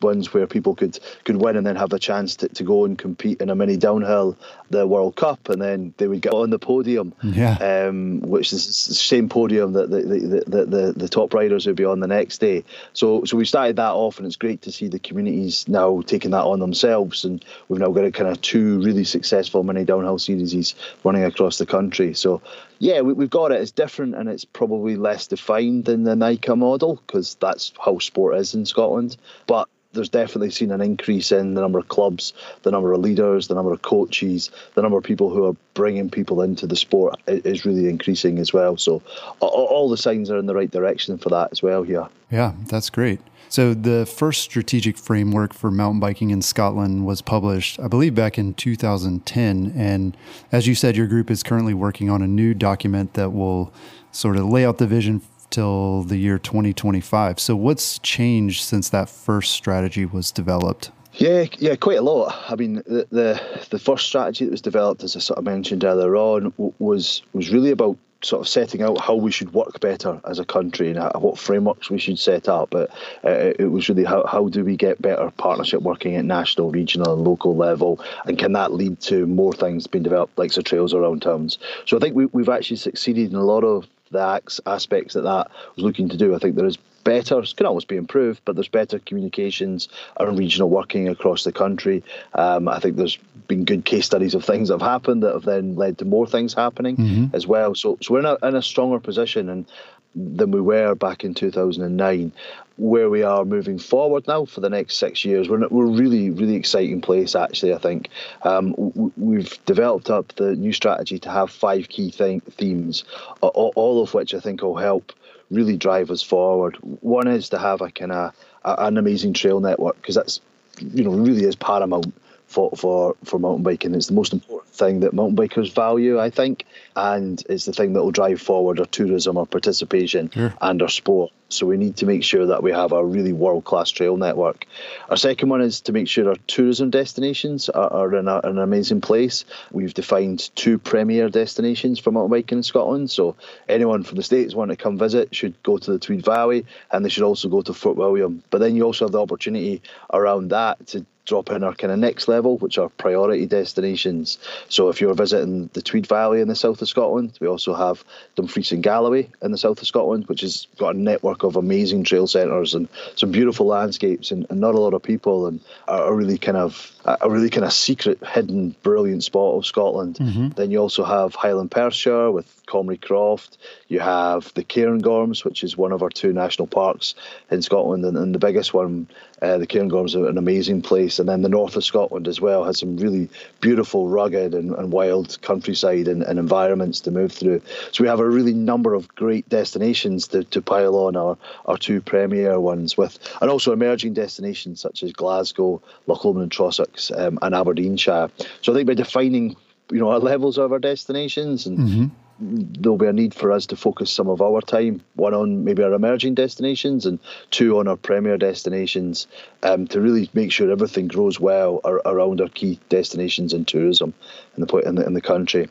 [0.00, 2.98] ones where people could could win and then have the chance to, to go and
[2.98, 4.36] compete in a mini downhill
[4.70, 7.12] the World Cup and then they would get on the podium.
[7.22, 7.56] Yeah.
[7.56, 11.76] Um, which is the same podium that the the, the, the, the top riders would
[11.76, 12.64] be on the next day.
[12.92, 16.30] So so we started that off and it's great to see the communities now taking
[16.32, 17.24] that on themselves.
[17.24, 21.58] And we've now got a kind of two really successful mini downhill series running across
[21.58, 22.14] the country.
[22.14, 22.42] So
[22.78, 23.60] yeah, we, have got it.
[23.60, 28.36] It's different and it's probably less defined than the NICA model because that's how sport
[28.36, 29.16] is in Scotland.
[29.46, 33.48] But there's definitely seen an increase in the number of clubs, the number of leaders,
[33.48, 37.20] the number of coaches, the number of people who are bringing people into the sport
[37.26, 38.76] is really increasing as well.
[38.76, 39.02] So
[39.40, 42.06] all the signs are in the right direction for that as well here.
[42.30, 43.20] Yeah, that's great.
[43.48, 48.36] So, the first strategic framework for mountain biking in Scotland was published, I believe, back
[48.36, 49.72] in 2010.
[49.76, 50.16] And
[50.50, 53.72] as you said, your group is currently working on a new document that will
[54.10, 55.20] sort of lay out the vision
[55.54, 57.38] till the year 2025.
[57.38, 60.90] So, what's changed since that first strategy was developed?
[61.14, 62.34] Yeah, yeah, quite a lot.
[62.48, 65.84] I mean, the, the the first strategy that was developed, as I sort of mentioned
[65.84, 70.20] earlier on, was was really about sort of setting out how we should work better
[70.24, 72.70] as a country and what frameworks we should set up.
[72.70, 72.90] But
[73.22, 77.12] uh, it was really how, how do we get better partnership working at national, regional,
[77.12, 80.94] and local level, and can that lead to more things being developed, like the trails
[80.94, 81.58] around towns?
[81.86, 85.50] So I think we, we've actually succeeded in a lot of the aspects that that
[85.76, 86.34] was looking to do.
[86.34, 89.88] I think there is better, it can always be improved, but there's better communications
[90.18, 92.02] and regional working across the country.
[92.32, 95.44] Um, I think there's been good case studies of things that have happened that have
[95.44, 97.36] then led to more things happening mm-hmm.
[97.36, 97.74] as well.
[97.74, 99.66] So, so we're in a, in a stronger position and
[100.14, 102.32] than we were back in 2009.
[102.76, 106.56] Where we are moving forward now for the next six years, we're, we're really, really
[106.56, 107.72] exciting place, actually.
[107.72, 108.08] I think
[108.42, 108.74] um,
[109.16, 113.04] we've developed up the new strategy to have five key th- themes,
[113.40, 115.12] all of which I think will help
[115.50, 116.76] really drive us forward.
[117.00, 120.40] One is to have a kind of an amazing trail network because that's
[120.80, 122.12] you know really is paramount
[122.54, 123.94] for, for, for mountain biking.
[123.94, 126.64] It's the most important thing that mountain bikers value, I think,
[126.94, 131.32] and it's the thing that will drive forward our tourism, our participation, and our sport.
[131.48, 134.66] So we need to make sure that we have a really world class trail network.
[135.08, 138.58] Our second one is to make sure our tourism destinations are, are in a, an
[138.58, 139.44] amazing place.
[139.72, 143.10] We've defined two premier destinations for mountain biking in Scotland.
[143.10, 143.36] So
[143.68, 147.04] anyone from the States wanting to come visit should go to the Tweed Valley and
[147.04, 148.42] they should also go to Fort William.
[148.50, 151.98] But then you also have the opportunity around that to drop in our kind of
[151.98, 154.38] next level, which are priority destinations.
[154.68, 158.04] So if you're visiting the Tweed Valley in the south of Scotland, we also have
[158.36, 162.04] Dumfries and Galloway in the south of Scotland, which has got a network of amazing
[162.04, 166.14] trail centres and some beautiful landscapes and, and, not a lot of people and are
[166.14, 170.16] really kind of a really kind of secret, hidden, brilliant spot of Scotland.
[170.16, 170.48] Mm-hmm.
[170.50, 173.58] Then you also have Highland Perthshire with Comrie Croft.
[173.88, 177.14] You have the Cairngorms, which is one of our two national parks
[177.50, 179.06] in Scotland, and, and the biggest one,
[179.42, 181.18] uh, the Cairngorms, are an amazing place.
[181.18, 183.28] And then the north of Scotland as well has some really
[183.60, 187.60] beautiful, rugged, and, and wild countryside and, and, environments to move through.
[187.92, 191.36] So we have a really number of great destinations to, to pile on our,
[191.66, 196.52] our two premier ones with, and also emerging destinations such as Glasgow, Loch Lomond and
[196.52, 198.30] Trossachs, um, and Aberdeenshire.
[198.62, 199.56] So I think by defining
[199.90, 202.06] you know our levels of our destinations and mm-hmm
[202.40, 205.82] there'll be a need for us to focus some of our time, one on maybe
[205.82, 207.18] our emerging destinations and
[207.50, 209.26] two on our premier destinations,
[209.62, 214.12] um, to really make sure everything grows well ar- around our key destinations in tourism
[214.56, 215.68] in the, in the in the country.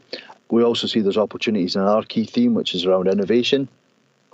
[0.49, 3.67] We also see there's opportunities in our key theme, which is around innovation.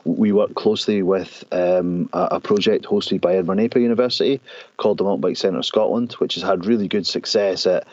[0.06, 4.40] We work closely with um, a, a, project hosted by Edinburgh Napier University
[4.78, 7.86] called the Mountain Bike Centre Scotland, which has had really good success at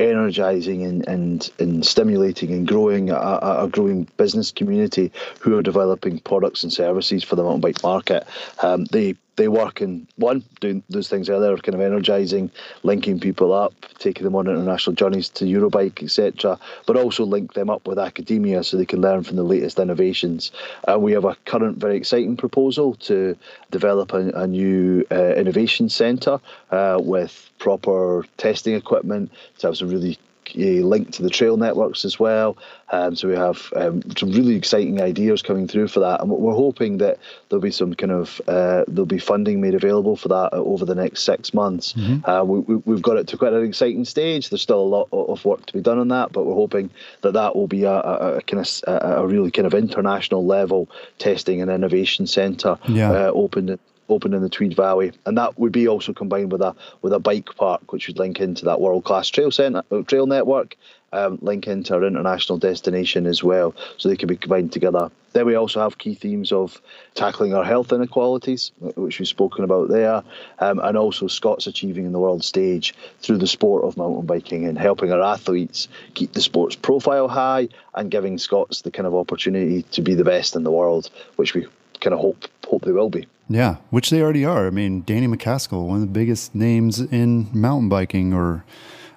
[0.00, 6.18] energising and, and, and stimulating and growing a, a, growing business community who are developing
[6.20, 8.26] products and services for the mountain bike market.
[8.62, 12.50] Um, they they work in one doing those things earlier, kind of energizing,
[12.82, 16.58] linking people up, taking them on international journeys to Eurobike, etc.
[16.86, 20.50] But also link them up with academia so they can learn from the latest innovations.
[20.88, 23.36] And we have a current very exciting proposal to
[23.70, 29.88] develop a, a new uh, innovation centre uh, with proper testing equipment to have some
[29.88, 30.18] really
[30.54, 32.56] linked to the trail networks as well.
[32.92, 36.54] Um, so we have um, some really exciting ideas coming through for that, and we're
[36.54, 37.18] hoping that
[37.48, 40.94] there'll be some kind of uh, there'll be funding made available for that over the
[40.94, 41.94] next six months.
[41.94, 42.28] Mm-hmm.
[42.28, 44.50] Uh, we, have got it to quite an exciting stage.
[44.50, 46.90] There's still a lot of work to be done on that, but we're hoping
[47.22, 50.46] that that will be a, a, a kind of a, a, really kind of international
[50.46, 50.88] level
[51.18, 53.10] testing and innovation centre yeah.
[53.10, 53.78] uh, opened
[54.08, 57.18] open in the Tweed Valley, and that would be also combined with a with a
[57.18, 60.76] bike park, which would link into that world class trail center, uh, trail network,
[61.12, 65.10] um, link into our international destination as well, so they could be combined together.
[65.32, 66.80] Then we also have key themes of
[67.14, 70.22] tackling our health inequalities, which we've spoken about there,
[70.60, 74.64] um, and also Scots achieving in the world stage through the sport of mountain biking
[74.64, 79.14] and helping our athletes keep the sport's profile high and giving Scots the kind of
[79.14, 81.66] opportunity to be the best in the world, which we
[82.06, 83.26] kind of hope hope they will be.
[83.48, 84.66] Yeah, which they already are.
[84.66, 88.64] I mean, Danny MacAskill, one of the biggest names in mountain biking, or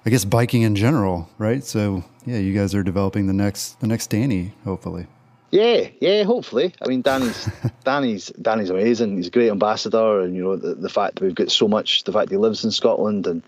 [0.04, 1.64] I guess biking in general, right?
[1.64, 5.06] So yeah, you guys are developing the next the next Danny, hopefully.
[5.52, 6.72] Yeah, yeah, hopefully.
[6.80, 7.48] I mean, Danny's
[7.84, 9.16] Danny's Danny's amazing.
[9.16, 12.04] He's a great ambassador, and you know the, the fact that we've got so much,
[12.04, 13.42] the fact he lives in Scotland and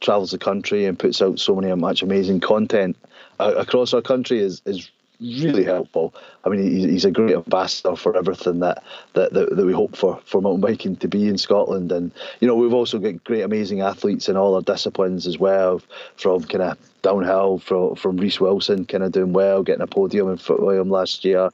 [0.00, 2.96] travels the country and puts out so many much amazing content
[3.38, 4.90] across our country is is
[5.20, 6.14] really helpful.
[6.44, 8.82] I mean, he's a great ambassador for everything that,
[9.14, 11.92] that, that, that, we hope for, for mountain biking to be in Scotland.
[11.92, 15.80] And, you know, we've also got great, amazing athletes in all our disciplines as well,
[16.16, 20.28] from kind of downhill, from, from Reece Wilson kind of doing well, getting a podium
[20.28, 21.50] in Fort William last year,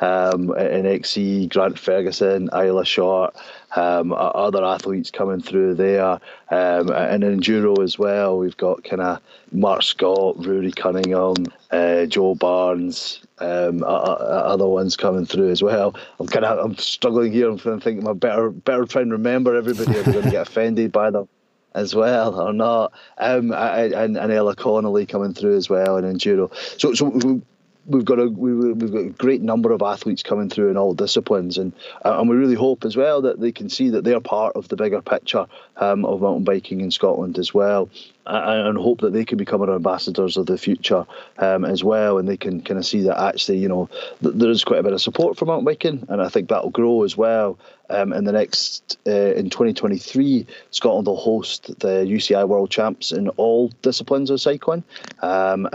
[0.00, 3.36] um, in XC, Grant Ferguson, Isla Short,
[3.76, 6.18] um, other athletes coming through there,
[6.50, 8.38] um, and in enduro as well.
[8.38, 9.20] We've got kind of
[9.52, 15.94] Mark Scott, Rory Cunningham, uh, Joe Barnes, um, other ones coming through as well.
[16.18, 17.48] I'm kind of I'm struggling here.
[17.48, 19.96] I'm thinking I better better try and remember everybody.
[19.98, 21.28] I'm going to get offended by them
[21.76, 22.92] as well or not.
[23.18, 26.50] Um, and, and Ella Connolly coming through as well and enduro.
[26.80, 27.40] So so
[27.86, 30.94] we've got a we, have got a great number of athletes coming through in all
[30.94, 31.72] disciplines, and
[32.04, 34.68] uh, and we really hope as well that they can see that they're part of
[34.68, 35.46] the bigger picture
[35.76, 37.88] um, of mountain biking in Scotland as well
[38.26, 41.06] and hope that they can become our ambassadors of the future
[41.38, 43.88] um, as well, and they can kind of see that actually, you know,
[44.22, 46.62] th- there is quite a bit of support for mountain biking, and I think that
[46.62, 47.58] will grow as well.
[47.88, 53.28] Um, in the next uh, in 2023, Scotland will host the UCI World Champs in
[53.30, 54.82] all disciplines of cycling,
[55.22, 55.68] um,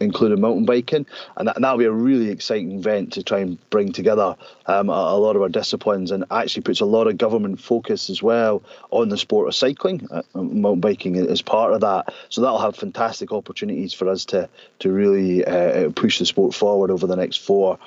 [0.00, 1.04] including mountain biking,
[1.36, 4.36] and that will be a really exciting event to try and bring together
[4.66, 8.10] um, a, a, lot of our disciplines, and actually puts a lot of government focus
[8.10, 10.06] as well on the sport of cycling.
[10.10, 12.12] Uh, mountain biking is part of that.
[12.28, 14.48] So that'll have fantastic opportunities for us to
[14.80, 17.78] to really uh, push the sport forward over the next four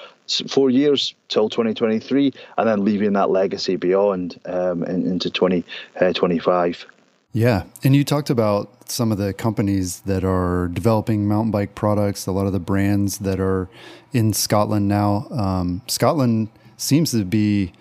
[0.47, 6.85] four years till 2023, and then leaving that legacy beyond um, in, into 2025.
[6.87, 6.93] Uh,
[7.31, 12.25] yeah, and you talked about some of the companies that are developing mountain bike products,
[12.25, 13.69] a lot of the brands that are
[14.13, 15.27] in Scotland now.
[15.29, 16.49] Um, Scotland
[16.81, 17.73] seems to be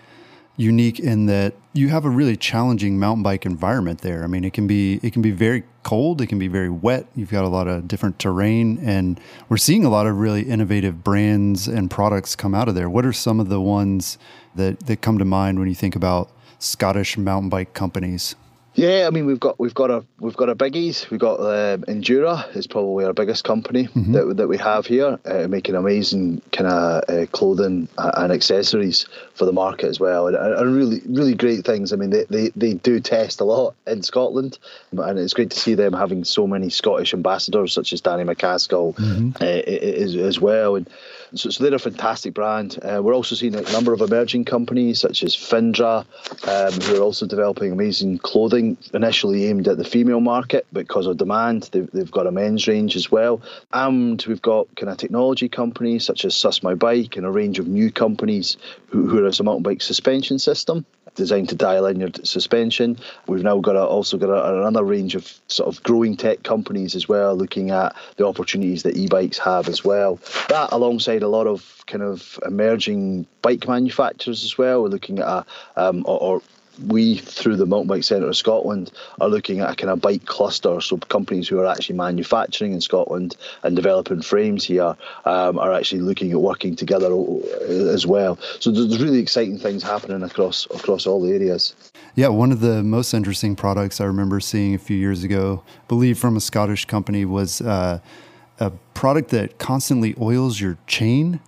[0.57, 4.25] unique in that you have a really challenging mountain bike environment there.
[4.25, 7.07] I mean, it can be it can be very cold, it can be very wet.
[7.15, 11.05] You've got a lot of different terrain, and we're seeing a lot of really innovative
[11.05, 12.91] brands and products come out of there.
[12.91, 14.19] What are some of the ones
[14.57, 18.35] that that come to mind when you think about Scottish mountain bike companies?
[18.79, 21.11] Yeah, I mean we've got we've got a we've got our biggies.
[21.11, 24.13] We've got um, Endura is probably our biggest company mm-hmm.
[24.13, 29.47] that that we have here, uh, making amazing kind of uh, clothing and accessories for
[29.47, 31.93] the market as well, and, and, really really great things.
[31.93, 34.61] I mean they, they they do test a lot in Scotland,
[34.93, 38.95] and it's great to see them having so many Scottish ambassadors such as Danny MacAskill
[38.95, 39.31] mm-hmm.
[39.41, 40.89] uh, as, as well, and
[41.35, 42.79] so, so they're a fantastic brand.
[42.83, 46.05] Uh, we're also seeing a number of emerging companies such as Findra,
[46.47, 51.17] um, who are also developing amazing clothing, initially aimed at the female market, because of
[51.17, 53.41] demand, they've, they've got a men's range as well.
[53.73, 57.59] And we've got kind of technology companies such as Sus My Bike and a range
[57.59, 58.57] of new companies
[58.89, 60.85] who, who are a mountain bike suspension system.
[61.19, 62.97] Designed to dial in your suspension.
[63.27, 66.95] We've now got a, also got a, another range of sort of growing tech companies
[66.95, 70.19] as well, looking at the opportunities that e-bikes have as well.
[70.49, 74.83] That alongside a lot of kind of emerging bike manufacturers as well.
[74.83, 75.45] We're looking at a,
[75.77, 76.43] um, or, or
[76.87, 80.25] we, through the Mountain Bike Centre of Scotland, are looking at a kind of bike
[80.27, 80.81] cluster.
[80.81, 86.01] So companies who are actually manufacturing in Scotland and developing frames here um, are actually
[86.01, 87.09] looking at working together
[87.69, 88.39] as well.
[88.61, 91.75] So there's really exciting things happening across across all the areas.
[92.15, 95.87] Yeah, one of the most interesting products I remember seeing a few years ago, I
[95.89, 98.01] believe from a Scottish company, was uh,
[98.59, 101.41] a product that constantly oils your chain.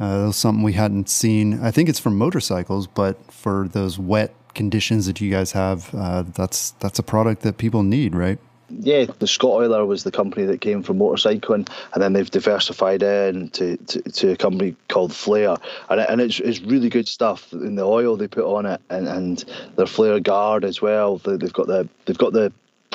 [0.00, 1.60] Uh, was something we hadn't seen.
[1.62, 6.22] I think it's from motorcycles, but for those wet conditions that you guys have, uh,
[6.22, 8.38] that's that's a product that people need, right?
[8.70, 13.76] Yeah, the Scottoiler was the company that came from motorcycling, and then they've diversified into
[13.76, 15.56] to, to a company called Flare,
[15.90, 17.52] and, and it's, it's really good stuff.
[17.52, 19.44] In the oil they put on it, and, and
[19.76, 21.18] their Flare Guard as well.
[21.18, 22.52] They've got the they've got the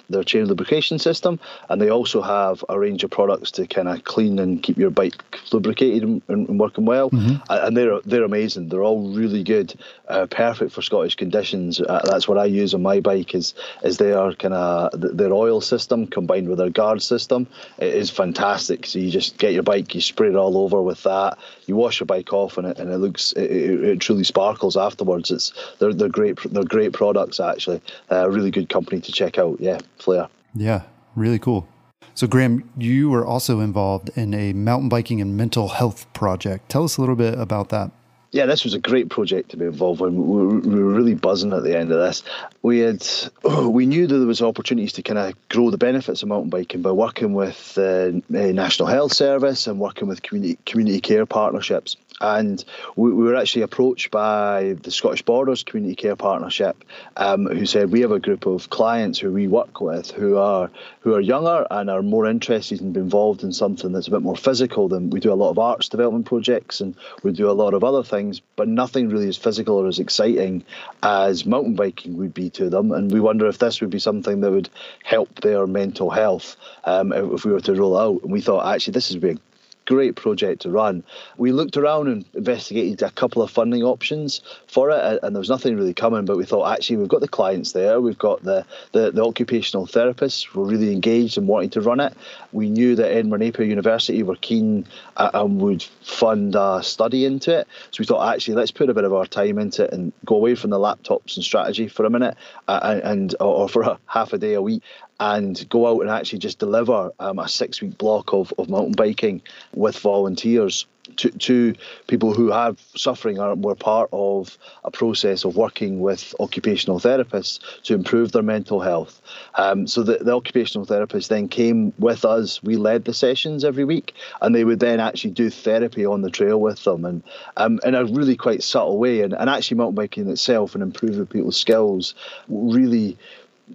[0.09, 1.39] their chain lubrication system,
[1.69, 4.89] and they also have a range of products to kind of clean and keep your
[4.89, 7.09] bike lubricated and, and working well.
[7.09, 7.35] Mm-hmm.
[7.49, 8.69] And they're they're amazing.
[8.69, 9.73] They're all really good,
[10.07, 11.79] uh, perfect for Scottish conditions.
[11.79, 13.35] Uh, that's what I use on my bike.
[13.35, 13.53] Is
[13.83, 17.47] is their kind of their oil system combined with their guard system.
[17.77, 18.85] It is fantastic.
[18.85, 21.37] So you just get your bike, you spray it all over with that.
[21.69, 24.75] You wash your bike off, and it and it looks it, it, it truly sparkles
[24.75, 25.31] afterwards.
[25.31, 27.81] It's they're they're great they're great products actually.
[28.09, 29.61] A uh, really good company to check out.
[29.61, 29.79] Yeah.
[29.99, 30.27] Flare.
[30.55, 30.83] Yeah,
[31.15, 31.67] really cool.
[32.15, 36.67] So, Graham, you were also involved in a mountain biking and mental health project.
[36.67, 37.91] Tell us a little bit about that.
[38.31, 40.15] Yeah, this was a great project to be involved in.
[40.15, 42.21] We were really buzzing at the end of this.
[42.61, 43.05] We had,
[43.43, 46.83] we knew that there was opportunities to kind of grow the benefits of mountain biking
[46.83, 51.25] by working with uh, the uh, National Health Service and working with community community care
[51.25, 51.95] partnerships.
[52.21, 52.63] And
[52.95, 56.83] we, we were actually approached by the Scottish Borders Community Care Partnership,
[57.17, 60.69] um, who said we have a group of clients who we work with who are
[61.01, 64.21] who are younger and are more interested in being involved in something that's a bit
[64.21, 67.53] more physical than we do a lot of arts development projects and we do a
[67.53, 70.63] lot of other things, but nothing really as physical or as exciting
[71.01, 72.91] as mountain biking would be to them.
[72.91, 74.69] And we wonder if this would be something that would
[75.03, 78.21] help their mental health um, if we were to roll out.
[78.21, 79.48] And we thought actually this would be a
[79.89, 81.03] great project to run.
[81.37, 85.49] We looked around and investigated a couple of funding options for it, and there was
[85.49, 86.25] nothing really coming.
[86.25, 89.87] But we thought actually we've got the clients there, we've got the the, the occupational
[89.87, 92.13] therapists were really engaged and wanting to run it.
[92.51, 94.85] We knew that Edinburgh Napier University were keen
[95.17, 97.67] uh, and would fund a study into it.
[97.91, 100.35] So we thought actually let's put a bit of our time into it and go
[100.35, 102.37] away from the laptops and strategy for a minute,
[102.67, 104.83] uh, and or for a half a day a week,
[105.19, 108.93] and go out and actually just deliver um, a six week block of, of mountain
[108.93, 109.41] biking
[109.73, 110.85] with volunteers
[111.17, 111.73] to, to
[112.07, 117.59] people who have suffering or were part of a process of working with occupational therapists
[117.83, 119.21] to improve their mental health.
[119.55, 122.61] Um, so the, the occupational therapists then came with us.
[122.63, 126.29] We led the sessions every week, and they would then actually do therapy on the
[126.29, 127.23] trail with them, and
[127.57, 129.21] um, in a really quite subtle way.
[129.21, 132.15] And, and actually, mountain biking itself and improving people's skills
[132.47, 133.17] really,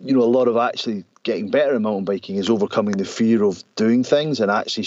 [0.02, 3.42] you know, a lot of actually getting better at mountain biking is overcoming the fear
[3.42, 4.84] of doing things and actually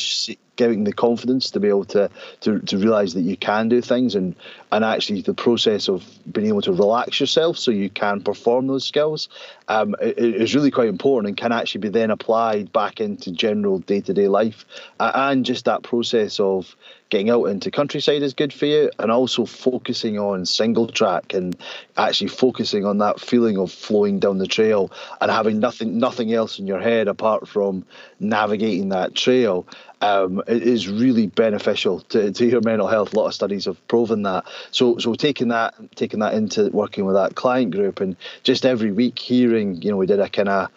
[0.58, 2.10] giving the confidence to be able to,
[2.42, 4.36] to, to realize that you can do things and,
[4.72, 8.84] and actually the process of being able to relax yourself so you can perform those
[8.86, 9.30] skills
[9.70, 14.28] um, is really quite important and can actually be then applied back into general day-to-day
[14.28, 14.66] life
[15.00, 16.76] and just that process of
[17.10, 21.56] getting out into countryside is good for you and also focusing on single track and
[21.96, 24.92] actually focusing on that feeling of flowing down the trail
[25.22, 27.86] and having nothing nothing else in your head apart from
[28.20, 29.66] navigating that trail
[30.02, 33.14] um, is really beneficial to, to your mental health.
[33.14, 34.46] A lot of studies have proven that.
[34.72, 38.92] So so taking that taking that into working with that client group and just every
[38.92, 40.70] week hearing, you know, we did a kind of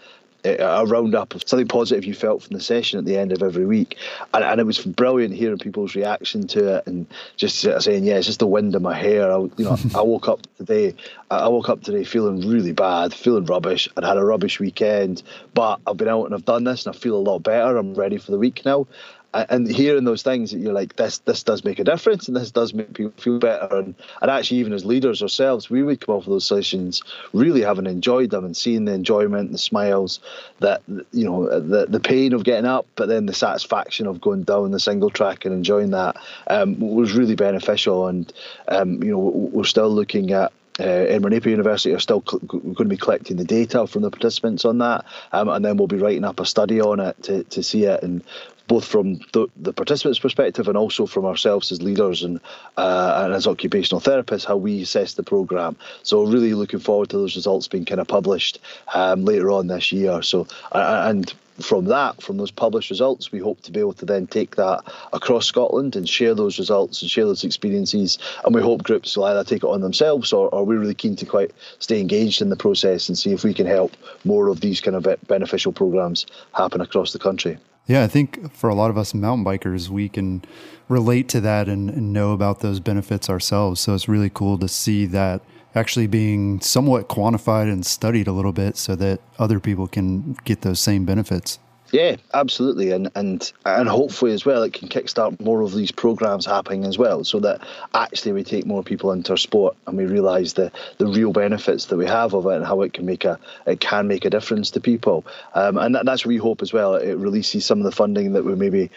[0.44, 3.42] Uh, a roundup of something positive you felt from the session at the end of
[3.42, 3.96] every week,
[4.32, 8.26] and, and it was brilliant hearing people's reaction to it and just saying, "Yeah, it's
[8.26, 10.94] just the wind in my hair." I, you know, I woke up today,
[11.30, 13.88] I woke up today feeling really bad, feeling rubbish.
[13.96, 15.22] I'd had a rubbish weekend,
[15.52, 17.76] but I've been out and I've done this, and I feel a lot better.
[17.76, 18.86] I'm ready for the week now,
[19.32, 22.50] and hearing those things that you're like this this does make a difference and this
[22.50, 23.76] does make people feel better.
[23.76, 27.02] And, and actually even as leaders ourselves we would come off of those sessions
[27.32, 30.20] really having enjoyed them and seeing the enjoyment the smiles
[30.58, 34.42] that you know the the pain of getting up but then the satisfaction of going
[34.42, 36.16] down the single track and enjoying that
[36.48, 38.08] um, was really beneficial.
[38.08, 38.32] And
[38.68, 42.84] um, you know we're still looking at uh, Edinburgh University are still cl- going to
[42.84, 46.24] be collecting the data from the participants on that, um, and then we'll be writing
[46.24, 48.22] up a study on it to, to see it and
[48.70, 52.38] both from the, the, participants' perspective and also from ourselves as leaders and
[52.76, 55.76] uh, and as occupational therapists, how we assess the program.
[56.04, 58.60] So really looking forward to those results being kind of published
[58.94, 60.22] um, later on this year.
[60.22, 64.28] So and from that, from those published results, we hope to be able to then
[64.28, 68.18] take that across Scotland and share those results and share those experiences.
[68.44, 71.16] And we hope groups will either take it on themselves or, or we're really keen
[71.16, 71.50] to quite
[71.80, 74.96] stay engaged in the process and see if we can help more of these kind
[74.96, 77.58] of beneficial programs happen across the country.
[77.90, 80.44] Yeah, I think for a lot of us mountain bikers, we can
[80.88, 83.80] relate to that and, and know about those benefits ourselves.
[83.80, 85.42] So it's really cool to see that
[85.74, 90.60] actually being somewhat quantified and studied a little bit so that other people can get
[90.60, 91.58] those same benefits.
[91.92, 96.46] Yeah, absolutely, and and and hopefully as well, it can kickstart more of these programs
[96.46, 97.60] happening as well, so that
[97.94, 101.96] actually we take more people into sport and we realise the the real benefits that
[101.96, 104.70] we have of it and how it can make a it can make a difference
[104.72, 105.24] to people,
[105.54, 106.94] um, and that, that's what we hope as well.
[106.94, 108.88] It releases some of the funding that we maybe,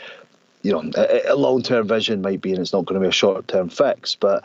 [0.62, 3.10] you know, a, a long term vision might be, and it's not going to be
[3.10, 4.44] a short term fix, but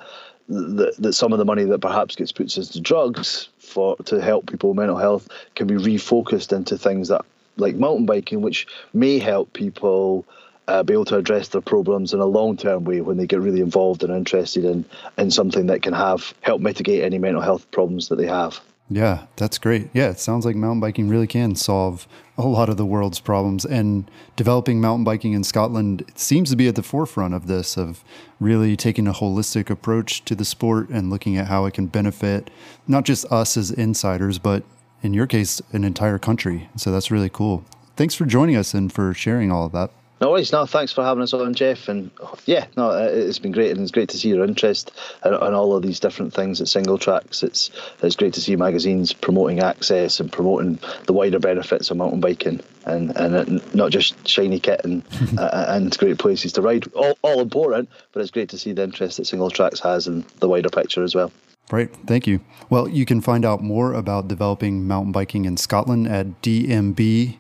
[0.48, 4.50] that, that some of the money that perhaps gets put into drugs for to help
[4.50, 7.26] people with mental health can be refocused into things that
[7.58, 10.26] like mountain biking, which may help people
[10.68, 13.40] uh, be able to address their problems in a long term way when they get
[13.40, 14.84] really involved and interested in
[15.16, 18.60] in something that can have help mitigate any mental health problems that they have.
[18.90, 19.90] Yeah, that's great.
[19.92, 23.66] Yeah, it sounds like mountain biking really can solve a lot of the world's problems.
[23.66, 28.02] And developing mountain biking in Scotland seems to be at the forefront of this, of
[28.40, 32.50] really taking a holistic approach to the sport and looking at how it can benefit
[32.86, 34.62] not just us as insiders, but
[35.02, 36.68] in your case, an entire country.
[36.76, 37.64] So that's really cool.
[37.96, 39.90] Thanks for joining us and for sharing all of that.
[40.20, 40.50] No worries.
[40.50, 41.88] No, thanks for having us on, Jeff.
[41.88, 42.10] And
[42.44, 44.90] yeah, no, it's been great, and it's great to see your interest
[45.24, 47.44] in, in, all of these different things at Singletracks.
[47.44, 47.70] It's
[48.02, 52.60] it's great to see magazines promoting access and promoting the wider benefits of mountain biking,
[52.84, 55.04] and and not just shiny kit and
[55.38, 56.92] uh, and great places to ride.
[56.94, 60.48] All, all important, but it's great to see the interest that Singletracks has in the
[60.48, 61.30] wider picture as well.
[61.70, 61.94] Right.
[62.06, 62.40] Thank you.
[62.70, 67.38] Well, you can find out more about developing mountain biking in Scotland at dmbins.com.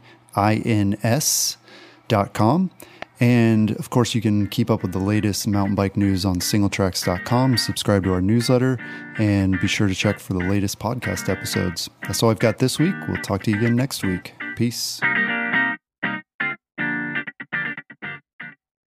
[3.20, 7.56] And of course, you can keep up with the latest mountain bike news on singletracks.com,
[7.56, 8.78] subscribe to our newsletter,
[9.18, 11.90] and be sure to check for the latest podcast episodes.
[12.02, 12.94] That's all I've got this week.
[13.08, 14.34] We'll talk to you again next week.
[14.56, 15.00] Peace.